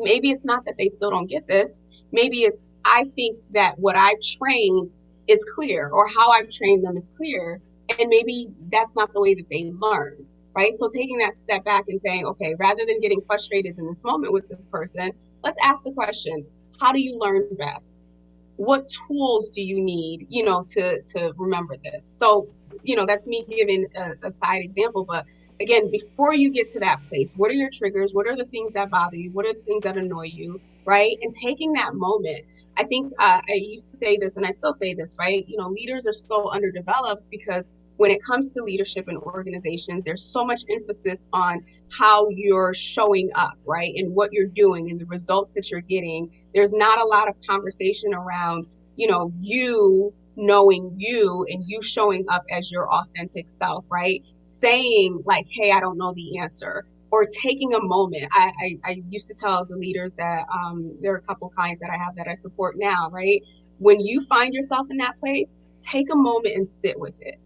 [0.00, 1.76] maybe it's not that they still don't get this.
[2.10, 4.90] Maybe it's I think that what I've trained
[5.28, 7.60] is clear or how I've trained them is clear.
[7.98, 10.72] And maybe that's not the way that they learn, right?
[10.74, 14.32] So taking that step back and saying, okay, rather than getting frustrated in this moment
[14.32, 15.10] with this person,
[15.44, 16.46] let's ask the question,
[16.80, 18.12] how do you learn best?
[18.56, 22.10] What tools do you need, you know, to to remember this?
[22.12, 22.48] So,
[22.82, 25.26] you know, that's me giving a, a side example, but
[25.60, 28.12] again, before you get to that place, what are your triggers?
[28.12, 29.32] What are the things that bother you?
[29.32, 30.60] What are the things that annoy you?
[30.84, 31.16] Right?
[31.22, 32.44] And taking that moment
[32.76, 35.44] I think uh, I used to say this, and I still say this, right?
[35.48, 40.24] You know, leaders are so underdeveloped because when it comes to leadership in organizations, there's
[40.24, 43.92] so much emphasis on how you're showing up, right?
[43.96, 46.30] And what you're doing and the results that you're getting.
[46.54, 48.66] There's not a lot of conversation around,
[48.96, 54.24] you know, you knowing you and you showing up as your authentic self, right?
[54.40, 58.24] Saying, like, hey, I don't know the answer or taking a moment.
[58.32, 61.82] I, I, I used to tell the leaders that um, there are a couple clients
[61.82, 63.44] that I have that I support now, right?
[63.78, 67.38] When you find yourself in that place, take a moment and sit with it.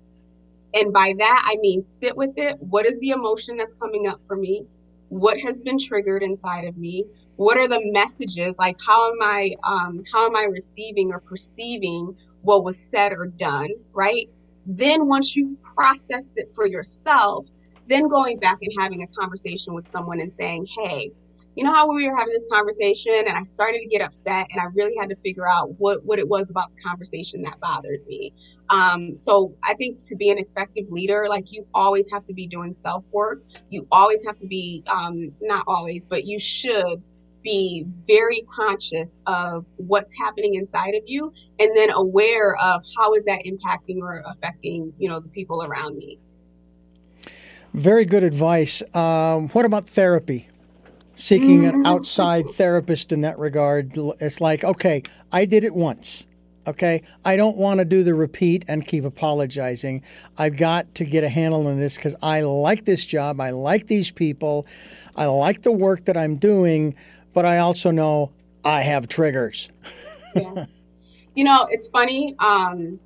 [0.73, 2.57] And by that, I mean sit with it.
[2.61, 4.64] What is the emotion that's coming up for me?
[5.09, 7.05] What has been triggered inside of me?
[7.37, 8.59] What are the messages?
[8.59, 13.27] Like how am I um, how am I receiving or perceiving what was said or
[13.27, 13.71] done?
[13.93, 14.29] Right.
[14.64, 17.47] Then once you've processed it for yourself,
[17.87, 21.12] then going back and having a conversation with someone and saying, hey,
[21.55, 24.61] you know how we were having this conversation and I started to get upset and
[24.61, 28.07] I really had to figure out what, what it was about the conversation that bothered
[28.07, 28.34] me.
[28.68, 32.47] Um, so I think to be an effective leader, like you always have to be
[32.47, 33.43] doing self work.
[33.70, 37.03] You always have to be, um, not always, but you should
[37.43, 43.24] be very conscious of what's happening inside of you and then aware of how is
[43.24, 46.18] that impacting or affecting, you know, the people around me.
[47.77, 48.83] Very good advice.
[48.95, 50.49] Um, what about therapy?
[51.14, 51.87] Seeking an mm-hmm.
[51.87, 53.93] outside therapist in that regard.
[54.18, 56.27] It's like, okay, I did it once.
[56.66, 60.03] Okay, I don't want to do the repeat and keep apologizing.
[60.39, 63.43] I've got to get a handle on this because I like this job.
[63.43, 64.66] I like these people.
[65.14, 66.95] I like the work that I'm doing,
[67.35, 68.33] but I also know
[68.64, 69.68] I have triggers.
[70.35, 70.64] yeah.
[71.35, 72.35] You know, it's funny.
[72.39, 72.99] Um,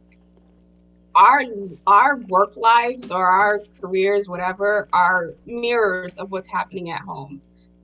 [1.15, 1.43] our
[1.87, 7.41] our work lives or our careers whatever are mirrors of what's happening at home.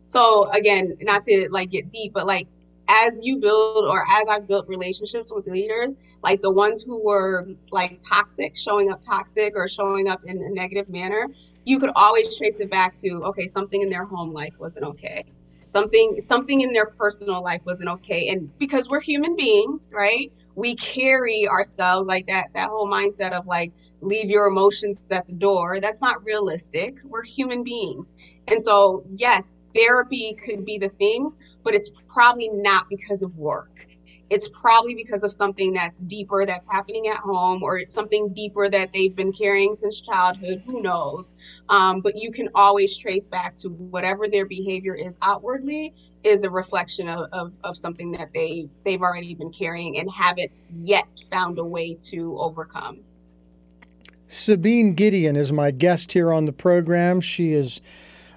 [0.07, 2.49] So again not to like get deep but like
[2.89, 7.45] as you build or as i've built relationships with leaders like the ones who were
[7.73, 11.27] like toxic showing up toxic or showing up in a negative manner
[11.67, 15.25] you could always trace it back to okay something in their home life wasn't okay.
[15.67, 18.29] Something something in their personal life wasn't okay.
[18.29, 23.47] And because we're human beings right we carry ourselves like that that whole mindset of
[23.47, 25.79] like leave your emotions at the door.
[25.81, 26.97] That's not realistic.
[27.05, 28.15] We're human beings.
[28.49, 31.33] And so, yes, therapy could be the thing,
[31.63, 33.87] but it's probably not because of work.
[34.29, 38.93] It's probably because of something that's deeper that's happening at home or something deeper that
[38.93, 40.63] they've been carrying since childhood.
[40.67, 41.37] Who knows?
[41.69, 45.95] Um, but you can always trace back to whatever their behavior is outwardly
[46.27, 50.51] is a reflection of, of, of something that they, they've already been carrying and haven't
[50.83, 53.05] yet found a way to overcome.
[54.27, 57.21] Sabine Gideon is my guest here on the program.
[57.21, 57.81] She is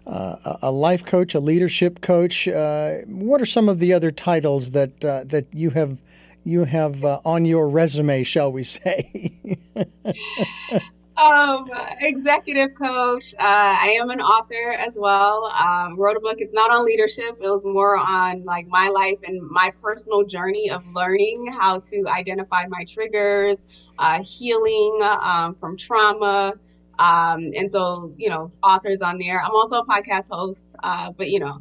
[0.06, 2.48] uh, a life coach, a leadership coach.
[2.48, 6.00] Uh, what are some of the other titles that uh, that you have
[6.44, 9.32] you have uh, on your resume, shall we say?
[11.20, 13.34] um, executive coach.
[13.36, 15.46] Uh, I am an author as well.
[15.46, 16.38] Um, wrote a book.
[16.40, 17.38] It's not on leadership.
[17.42, 22.06] It was more on like my life and my personal journey of learning how to
[22.08, 23.66] identify my triggers,
[23.98, 26.54] uh, healing um, from trauma.
[27.00, 29.42] Um, and so, you know, authors on there.
[29.42, 31.60] I'm also a podcast host, uh, but you know,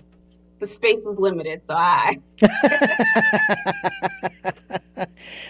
[0.58, 2.16] the space was limited, so I.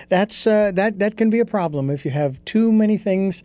[0.08, 3.42] That's uh, that that can be a problem if you have too many things.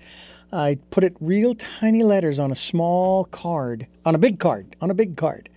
[0.54, 4.92] I put it real tiny letters on a small card, on a big card, on
[4.92, 5.50] a big card,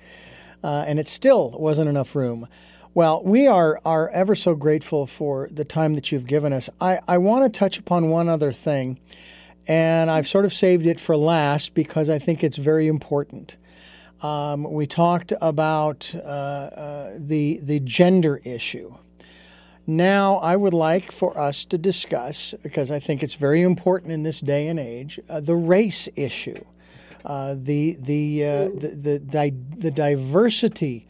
[0.64, 2.48] uh, and it still wasn't enough room.
[2.94, 6.70] Well, we are are ever so grateful for the time that you've given us.
[6.80, 8.98] I, I want to touch upon one other thing
[9.66, 13.56] and I've sort of saved it for last because I think it's very important.
[14.22, 18.94] Um, we talked about uh, uh, the the gender issue.
[19.86, 24.24] Now, I would like for us to discuss, because I think it's very important in
[24.24, 26.64] this day and age, uh, the race issue,
[27.24, 31.06] uh, the the, uh, the the the diversity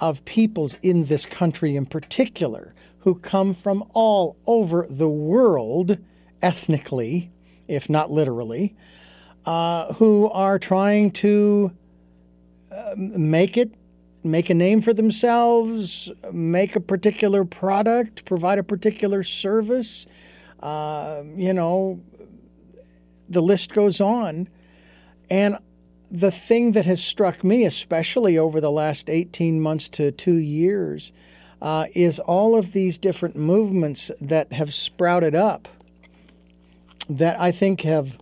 [0.00, 5.98] of peoples in this country, in particular, who come from all over the world
[6.42, 7.30] ethnically
[7.68, 8.74] if not literally,
[9.46, 11.72] uh, who are trying to
[12.70, 13.72] uh, make it,
[14.24, 20.06] make a name for themselves, make a particular product, provide a particular service.
[20.60, 22.00] Uh, you know,
[23.28, 24.48] the list goes on.
[25.30, 25.58] And
[26.10, 31.12] the thing that has struck me, especially over the last 18 months to two years,
[31.60, 35.68] uh, is all of these different movements that have sprouted up
[37.08, 38.18] that I think have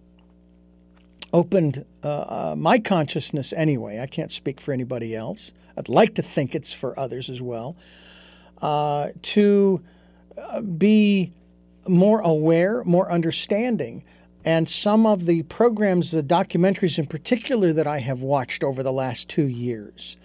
[1.32, 4.00] opened uh, uh, my consciousness anyway.
[4.00, 5.52] I can't speak for anybody else.
[5.76, 7.76] I'd like to think it's for others as well.
[8.60, 9.82] Uh, to
[10.38, 11.32] uh, be
[11.88, 14.04] more aware, more understanding.
[14.44, 18.92] And some of the programs, the documentaries in particular, that I have watched over the
[18.92, 20.16] last two years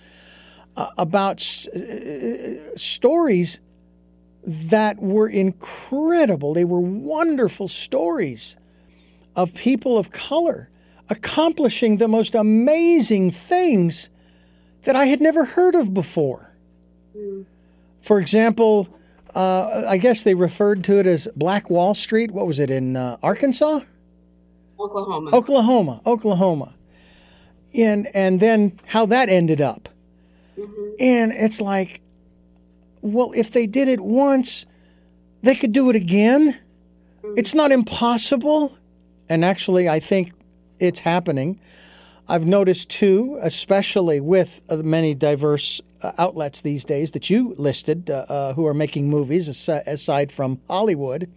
[0.75, 3.59] uh, about s- uh, stories
[4.43, 6.53] that were incredible.
[6.53, 8.57] They were wonderful stories
[9.35, 10.69] of people of color
[11.09, 14.09] accomplishing the most amazing things
[14.87, 16.53] that I had never heard of before.
[17.15, 17.45] Mm.
[18.01, 18.87] For example,
[19.35, 22.31] uh, I guess they referred to it as Black Wall Street.
[22.31, 23.81] What was it in uh, Arkansas?
[24.79, 25.35] Oklahoma.
[25.35, 26.73] Oklahoma, Oklahoma.
[27.73, 29.89] And and then how that ended up.
[30.57, 30.95] Mm-hmm.
[31.01, 31.99] And it's like
[33.01, 34.65] well, if they did it once,
[35.43, 36.57] they could do it again.
[37.35, 38.77] It's not impossible.
[39.27, 40.31] And actually, I think
[40.79, 41.59] it's happening.
[42.29, 48.09] I've noticed too, especially with uh, many diverse uh, outlets these days that you listed
[48.09, 51.31] uh, uh, who are making movies aside from Hollywood,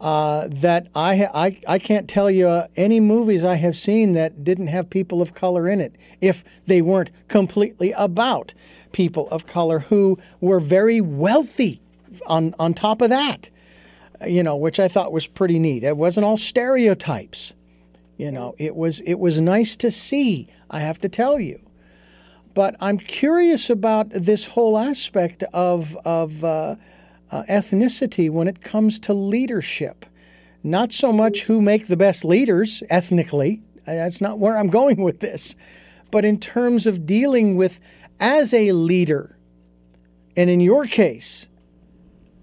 [0.00, 4.68] uh, that I, I, I can't tell you any movies I have seen that didn't
[4.68, 8.54] have people of color in it if they weren't completely about
[8.90, 11.80] people of color who were very wealthy
[12.26, 13.50] on, on top of that,
[14.26, 15.84] you know, which I thought was pretty neat.
[15.84, 17.54] It wasn't all stereotypes.
[18.18, 21.60] You know, it was it was nice to see, I have to tell you.
[22.52, 26.74] But I'm curious about this whole aspect of, of uh,
[27.30, 30.04] uh, ethnicity when it comes to leadership.
[30.64, 35.20] Not so much who make the best leaders ethnically, that's not where I'm going with
[35.20, 35.54] this,
[36.10, 37.78] but in terms of dealing with
[38.18, 39.38] as a leader.
[40.36, 41.48] And in your case,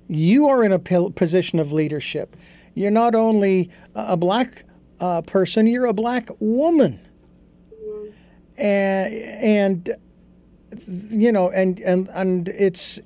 [0.07, 2.35] you are in a position of leadership.
[2.73, 4.64] You're not only a black
[4.99, 6.99] uh, person, you're a black woman.
[8.57, 9.89] And, and
[10.87, 12.99] you know, and, and, and it's,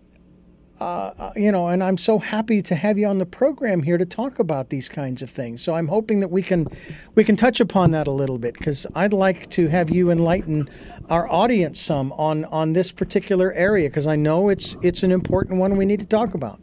[0.80, 3.98] uh, uh, you know, and I'm so happy to have you on the program here
[3.98, 5.62] to talk about these kinds of things.
[5.62, 6.68] So I'm hoping that we can
[7.16, 10.70] we can touch upon that a little bit because I'd like to have you enlighten
[11.10, 15.60] our audience some on on this particular area because I know it's it's an important
[15.60, 16.62] one we need to talk about.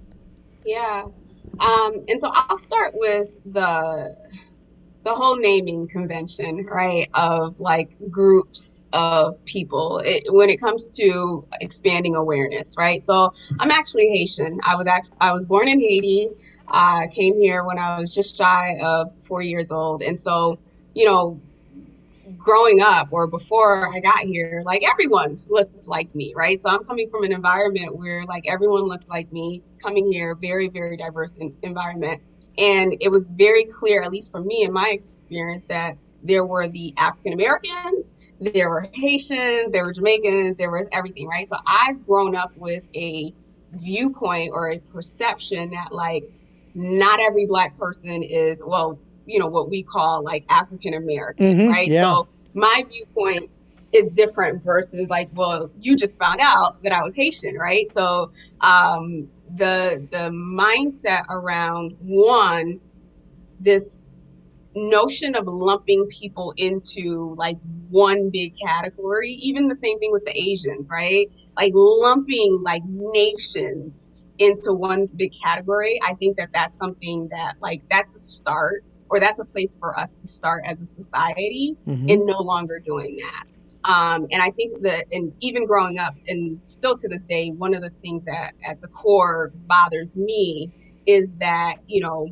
[0.65, 1.05] Yeah,
[1.61, 4.17] um, and so I'll start with the
[5.07, 11.47] the whole naming convention, right, of like groups of people it, when it comes to
[11.61, 13.07] expanding awareness, right?
[13.07, 14.59] So I'm actually Haitian.
[14.65, 16.29] I was act- I was born in Haiti.
[16.67, 20.59] I came here when I was just shy of four years old, and so
[20.95, 21.41] you know,
[22.37, 26.61] growing up or before I got here, like everyone looked like me, right?
[26.61, 29.63] So I'm coming from an environment where like everyone looked like me.
[29.81, 32.23] Coming here, very very diverse environment
[32.59, 36.69] and it was very clear, at least for me in my experience, that there were
[36.69, 41.49] the African Americans, there were Haitians, there were Jamaicans, there was everything, right?
[41.49, 43.33] So I've grown up with a
[43.73, 46.25] viewpoint or a perception that like
[46.75, 51.69] not every black person is well, you know, what we call like African American, mm-hmm,
[51.69, 51.89] right?
[51.89, 52.03] Yeah.
[52.03, 53.51] So my viewpoint
[53.93, 57.91] is different versus like, well, you just found out that I was Haitian, right?
[57.93, 58.31] So
[58.61, 62.81] um the the mindset around one
[63.59, 64.29] this
[64.75, 67.57] notion of lumping people into like
[67.89, 74.11] one big category even the same thing with the asians right like lumping like nations
[74.39, 79.19] into one big category i think that that's something that like that's a start or
[79.19, 82.09] that's a place for us to start as a society mm-hmm.
[82.09, 83.45] in no longer doing that
[83.87, 87.73] um, and I think that, and even growing up, and still to this day, one
[87.73, 90.73] of the things that at the core bothers me
[91.07, 92.29] is that, you know,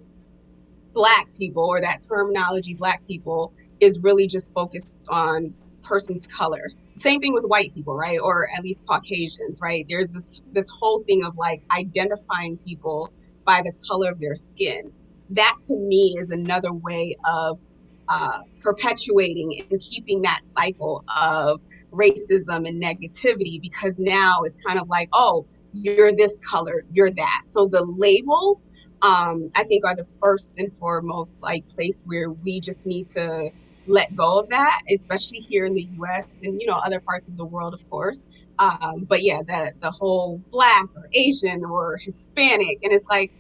[0.93, 6.71] Black people or that terminology, Black people, is really just focused on person's color.
[6.97, 8.19] Same thing with white people, right?
[8.21, 9.87] Or at least Caucasians, right?
[9.89, 13.13] There's this this whole thing of like identifying people
[13.45, 14.93] by the color of their skin.
[15.31, 17.63] That to me is another way of
[18.09, 24.89] uh, perpetuating and keeping that cycle of racism and negativity because now it's kind of
[24.89, 27.43] like, oh, you're this color, you're that.
[27.47, 28.69] So the labels,
[29.03, 33.51] um, I think, are the first and foremost like place where we just need to
[33.87, 36.41] let go of that, especially here in the U.S.
[36.43, 38.27] and you know other parts of the world, of course.
[38.59, 43.33] Um, but yeah, the the whole black or Asian or Hispanic, and it's like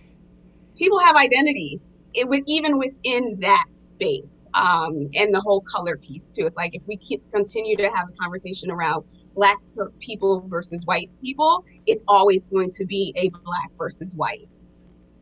[0.76, 6.30] people have identities it would even within that space um, and the whole color piece
[6.30, 6.46] too.
[6.46, 6.96] It's like if we
[7.32, 9.04] continue to have a conversation around
[9.34, 9.58] black
[9.98, 14.48] people versus white people, it's always going to be a black versus white.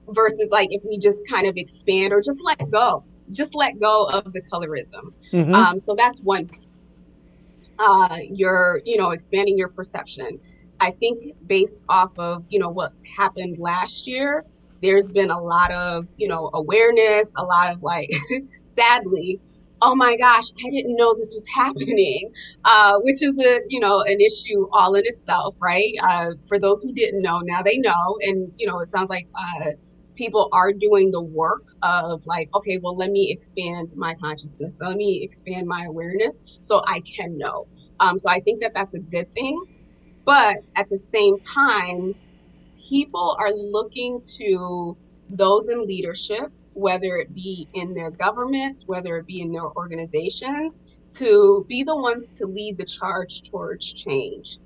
[0.08, 4.04] Versus like if we just kind of expand or just let go, just let go
[4.06, 5.12] of the colorism.
[5.32, 5.54] Mm-hmm.
[5.54, 6.50] Um, so that's one.
[7.78, 10.38] Uh, you're you know expanding your perception.
[10.80, 14.44] I think based off of you know what happened last year,
[14.82, 18.10] there's been a lot of, you know, awareness, a lot of like,
[18.60, 19.40] sadly,
[19.80, 22.30] oh my gosh, I didn't know this was happening,
[22.64, 25.92] uh, which is a, you know, an issue all in itself, right?
[26.02, 28.16] Uh, for those who didn't know, now they know.
[28.22, 29.70] And, you know, it sounds like uh,
[30.14, 34.78] people are doing the work of like, okay, well, let me expand my consciousness.
[34.80, 37.66] Let me expand my awareness so I can know.
[38.00, 39.64] Um, so I think that that's a good thing.
[40.24, 42.14] But at the same time,
[42.88, 44.96] people are looking to
[45.28, 50.80] those in leadership, whether it be in their governments, whether it be in their organizations,
[51.10, 54.58] to be the ones to lead the charge towards change.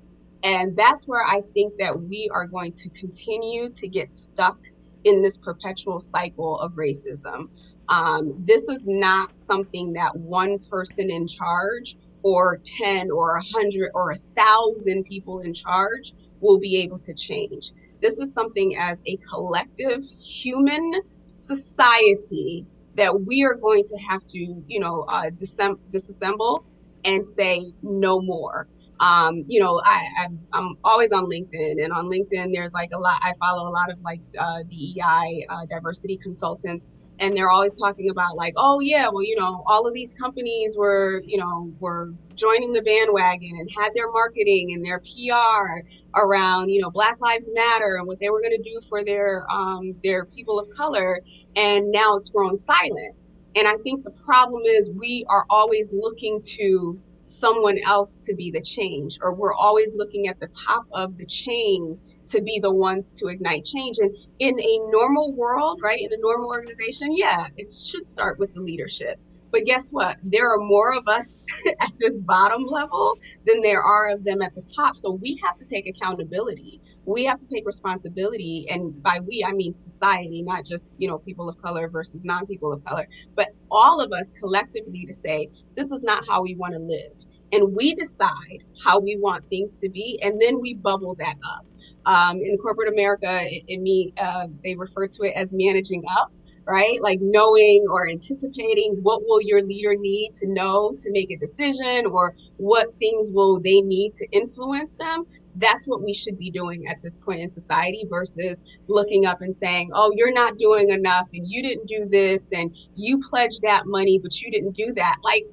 [0.43, 4.57] And that's where I think that we are going to continue to get stuck
[5.03, 7.49] in this perpetual cycle of racism.
[7.89, 14.07] Um, this is not something that one person in charge or 10 or 100 or
[14.07, 17.71] 1,000 people in charge will be able to change.
[18.01, 20.93] This is something as a collective human
[21.35, 22.65] society
[22.95, 26.63] that we are going to have to, you know, uh, disem- disassemble
[27.05, 28.67] and say no more.
[28.99, 33.19] Um, you know, I, am always on LinkedIn, and on LinkedIn, there's like a lot.
[33.21, 38.09] I follow a lot of like uh, DEI uh, diversity consultants, and they're always talking
[38.09, 42.11] about like oh yeah well you know all of these companies were you know were
[42.35, 45.81] joining the bandwagon and had their marketing and their pr
[46.15, 49.45] around you know black lives matter and what they were going to do for their
[49.51, 51.21] um, their people of color
[51.55, 53.15] and now it's grown silent.
[53.55, 58.51] And i think the problem is we are always looking to someone else to be
[58.51, 62.73] the change or we're always looking at the top of the chain to be the
[62.73, 63.97] ones to ignite change.
[63.99, 68.53] And in a normal world, right, in a normal organization, yeah, it should start with
[68.53, 69.19] the leadership.
[69.51, 70.17] But guess what?
[70.23, 71.45] There are more of us
[71.79, 74.97] at this bottom level than there are of them at the top.
[74.97, 76.81] So we have to take accountability.
[77.05, 78.67] We have to take responsibility.
[78.69, 82.45] And by we, I mean society, not just, you know, people of color versus non
[82.45, 86.55] people of color, but all of us collectively to say, this is not how we
[86.55, 87.13] want to live.
[87.53, 90.19] And we decide how we want things to be.
[90.21, 91.65] And then we bubble that up.
[92.07, 96.33] Um, in corporate America, it, it uh, they refer to it as managing up.
[96.67, 96.99] right?
[97.03, 102.05] Like knowing or anticipating what will your leader need to know to make a decision
[102.11, 105.25] or what things will they need to influence them.
[105.55, 109.55] That's what we should be doing at this point in society versus looking up and
[109.55, 113.83] saying, "Oh, you're not doing enough and you didn't do this and you pledged that
[113.87, 115.43] money but you didn't do that." Like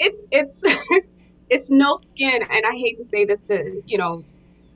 [0.00, 0.62] it's it's
[1.50, 4.24] it's no skin and I hate to say this to, you know,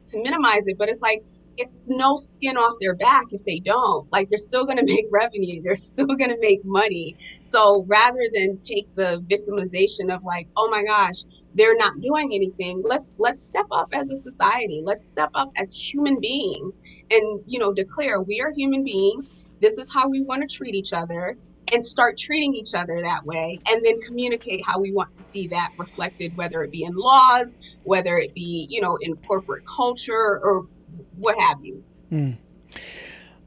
[0.06, 1.22] to minimize it, but it's like
[1.58, 4.10] it's no skin off their back if they don't.
[4.12, 7.16] Like they're still going to make revenue, they're still going to make money.
[7.40, 11.24] So rather than take the victimization of like, oh my gosh,
[11.54, 14.82] they're not doing anything, let's let's step up as a society.
[14.84, 16.80] Let's step up as human beings
[17.10, 19.30] and you know declare we are human beings.
[19.60, 21.38] This is how we want to treat each other
[21.72, 25.48] and start treating each other that way and then communicate how we want to see
[25.48, 30.40] that reflected whether it be in laws whether it be you know in corporate culture
[30.42, 30.66] or
[31.16, 31.82] what have you.
[32.12, 32.36] Mm.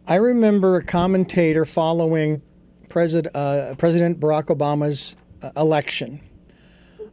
[0.08, 2.42] I remember a commentator following
[2.90, 6.22] President, uh, President Barack Obama's uh, election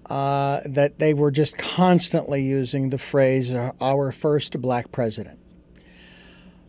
[0.09, 5.39] uh, that they were just constantly using the phrase, our first black president.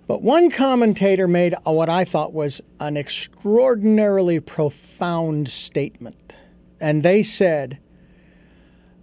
[0.07, 6.37] But one commentator made what I thought was an extraordinarily profound statement.
[6.79, 7.79] And they said,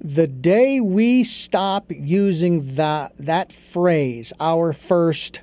[0.01, 5.43] the day we stop using that, that phrase, our first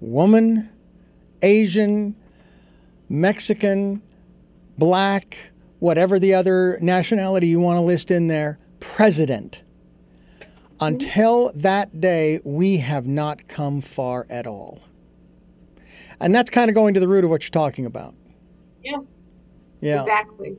[0.00, 0.68] woman,
[1.42, 2.14] Asian,
[3.08, 4.02] Mexican,
[4.76, 9.62] black, whatever the other nationality you want to list in there, president.
[10.78, 14.80] Until that day, we have not come far at all.
[16.20, 18.14] And that's kind of going to the root of what you're talking about.
[18.82, 18.98] Yeah.
[19.80, 20.00] Yeah.
[20.00, 20.56] Exactly.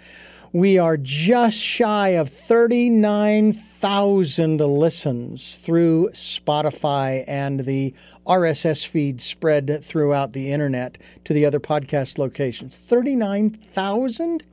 [0.52, 7.92] we are just shy of 39,000 listens through Spotify and the
[8.26, 12.76] RSS feed spread throughout the internet to the other podcast locations.
[12.78, 14.44] 39,000?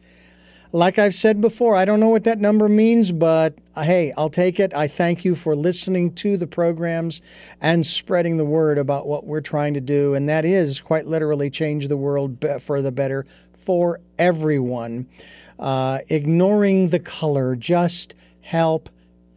[0.71, 4.27] Like I've said before, I don't know what that number means, but uh, hey, I'll
[4.27, 4.73] take it.
[4.73, 7.21] I thank you for listening to the programs
[7.61, 10.13] and spreading the word about what we're trying to do.
[10.13, 15.07] And that is quite literally change the world for the better for everyone.
[15.57, 18.89] Uh, ignoring the color, just help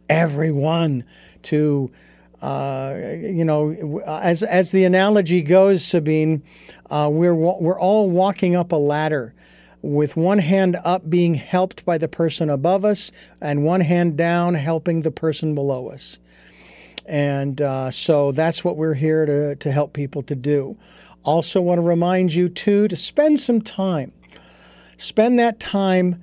[0.07, 1.03] everyone
[1.43, 1.91] to.
[2.41, 6.41] Uh, you know, as as the analogy goes, Sabine,
[6.89, 9.33] uh, we're we're all walking up a ladder
[9.81, 14.53] with one hand up being helped by the person above us and one hand down
[14.53, 16.19] helping the person below us.
[17.05, 20.77] And uh, so that's what we're here to, to help people to do.
[21.23, 24.11] Also, want to remind you, too, to spend some time.
[24.99, 26.21] Spend that time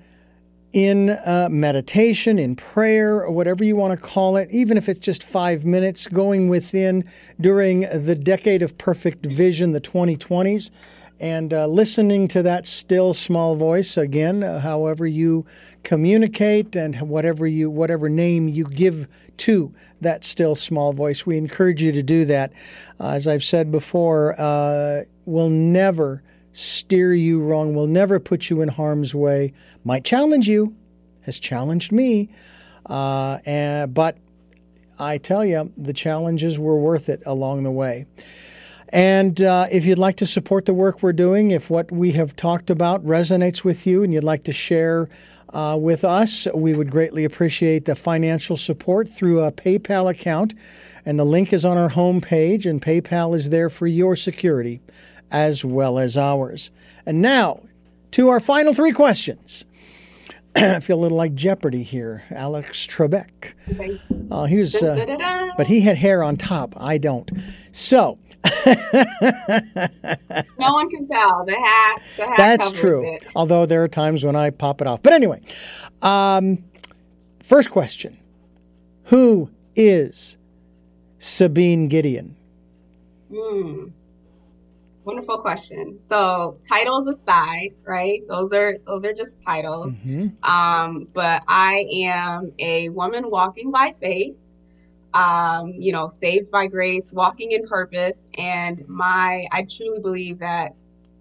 [0.74, 5.01] in uh, meditation, in prayer, or whatever you want to call it, even if it's
[5.01, 7.03] just five minutes, going within
[7.40, 10.70] during the decade of perfect vision, the 2020s
[11.19, 15.47] and uh, listening to that still small voice again uh, however you
[15.82, 19.09] communicate and whatever you whatever name you give
[19.39, 21.24] to that still small voice.
[21.24, 22.53] We encourage you to do that.
[23.01, 26.23] As i've said before uh, will never
[26.57, 29.53] steer you wrong will never put you in harm's way
[29.85, 30.74] might challenge you
[31.23, 32.31] has challenged me
[32.89, 34.16] uh, and, but
[34.99, 38.07] I tell you, the challenges were worth it along the way.
[38.89, 42.37] And uh, if you'd like to support the work we're doing, if what we have
[42.37, 45.09] talked about resonates with you and you'd like to share
[45.53, 50.55] uh, with us, we would greatly appreciate the financial support through a PayPal account.
[51.05, 54.81] And the link is on our homepage, and PayPal is there for your security
[55.31, 56.70] as well as ours.
[57.05, 57.62] And now
[58.12, 59.65] to our final three questions.
[60.57, 62.24] I feel a little like Jeopardy here.
[62.31, 63.53] Alex Trebek.
[64.31, 66.74] Uh, he was, uh, but he had hair on top.
[66.81, 67.31] I don't.
[67.73, 68.19] So.
[68.66, 68.73] no
[70.73, 71.44] one can tell.
[71.44, 72.03] The hat.
[72.16, 73.05] The hat That's true.
[73.05, 73.27] It.
[73.35, 75.03] Although there are times when I pop it off.
[75.03, 75.43] But anyway,
[76.01, 76.65] um,
[77.43, 78.16] first question:
[79.07, 80.39] Who is
[81.19, 82.36] Sabine Gideon?
[83.31, 83.89] Hmm.
[85.07, 86.01] Wonderful question.
[86.01, 88.23] So titles aside, right?
[88.27, 89.99] Those are those are just titles.
[89.99, 90.45] Mm-hmm.
[90.45, 94.35] Um, but I am a woman walking by faith.
[95.15, 100.74] Um, you know, saved by grace, walking in purpose, and my I truly believe that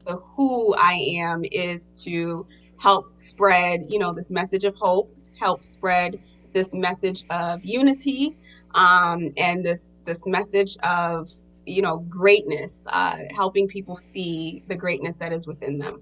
[0.07, 2.48] the who I am is to
[2.78, 6.20] help spread, you know, this message of hope, help spread
[6.53, 8.36] this message of unity,
[8.74, 11.30] um, and this this message of
[11.66, 16.02] you know, greatness, uh, helping people see the greatness that is within them.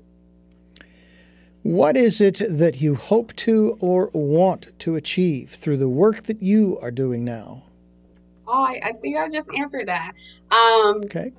[1.63, 6.41] What is it that you hope to or want to achieve through the work that
[6.41, 7.63] you are doing now?
[8.45, 10.11] Oh, I, I think I just answered that.
[10.51, 11.31] Um, okay.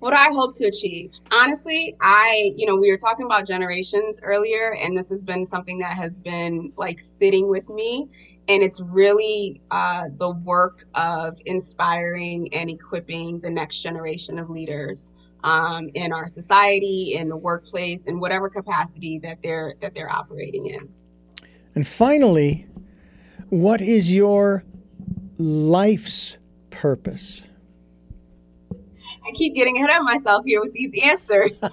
[0.00, 1.12] What I hope to achieve?
[1.30, 5.78] Honestly, I, you know, we were talking about generations earlier, and this has been something
[5.78, 8.08] that has been like sitting with me
[8.50, 15.12] and it's really uh, the work of inspiring and equipping the next generation of leaders
[15.44, 20.66] um, in our society, in the workplace, in whatever capacity that they're that they're operating
[20.66, 20.92] in.
[21.76, 22.66] And finally,
[23.50, 24.64] what is your
[25.38, 26.38] life's
[26.70, 27.46] purpose?
[28.72, 31.52] I keep getting ahead of myself here with these answers.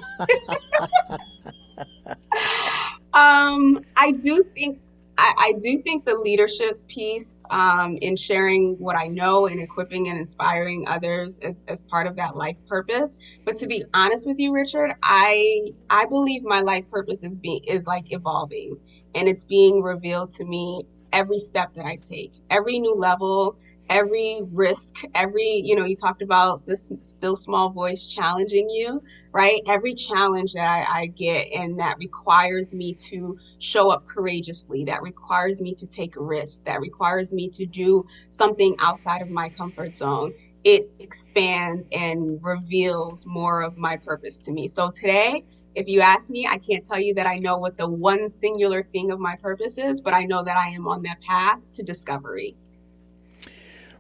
[3.14, 4.80] um, I do think
[5.18, 10.10] I, I, do think the leadership piece um, in sharing what I know and equipping
[10.10, 13.18] and inspiring others is, as part of that life purpose.
[13.44, 17.64] But to be honest with you, Richard, I I believe my life purpose is being
[17.68, 18.78] is like evolving,
[19.16, 20.84] and it's being revealed to me
[21.14, 23.58] every step that I take, every new level,
[23.90, 29.02] every risk, every, you know, you talked about this still small voice challenging you,
[29.38, 29.62] right?
[29.68, 35.04] Every challenge that I, I, get and that requires me to show up courageously, that
[35.04, 39.50] requires me to take a risk, that requires me to do something outside of my
[39.50, 40.34] comfort zone.
[40.64, 44.68] It expands and reveals more of my purpose to me.
[44.68, 45.46] So today,
[45.76, 48.82] if you ask me, I can't tell you that I know what the one singular
[48.82, 51.84] thing of my purpose is, but I know that I am on that path to
[51.84, 52.58] discovery.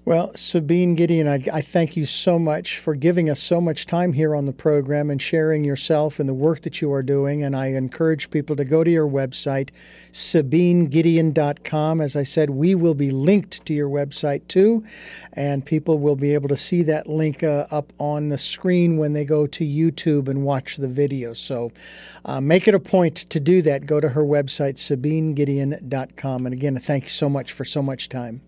[0.08, 4.14] Well, Sabine Gideon, I, I, thank you so much for giving us so much time
[4.14, 7.44] here on the program and sharing yourself and the work that you are doing.
[7.44, 9.70] And I encourage people to go to your website,
[10.14, 12.00] SabineGideon.com.
[12.00, 14.86] As I said, we will be linked to your website too,
[15.34, 19.12] and people will be able to see that link uh, up on the screen when
[19.12, 21.34] they go to YouTube and watch the video.
[21.34, 21.74] So
[22.24, 23.86] uh, make it a point to do that.
[23.86, 26.46] Go to her website, SabineGideon.com.
[26.46, 28.47] And again, thank you so much for so much time.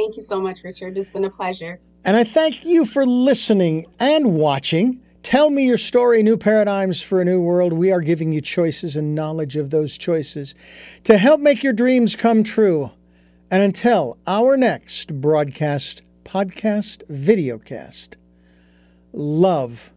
[0.00, 0.96] Thank you so much, Richard.
[0.96, 1.78] It's been a pleasure.
[2.06, 5.02] And I thank you for listening and watching.
[5.22, 7.74] Tell me your story, New Paradigms for a New World.
[7.74, 10.54] We are giving you choices and knowledge of those choices
[11.04, 12.92] to help make your dreams come true.
[13.50, 18.16] And until our next broadcast, podcast, videocast,
[19.12, 19.92] love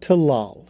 [0.00, 0.68] to lull.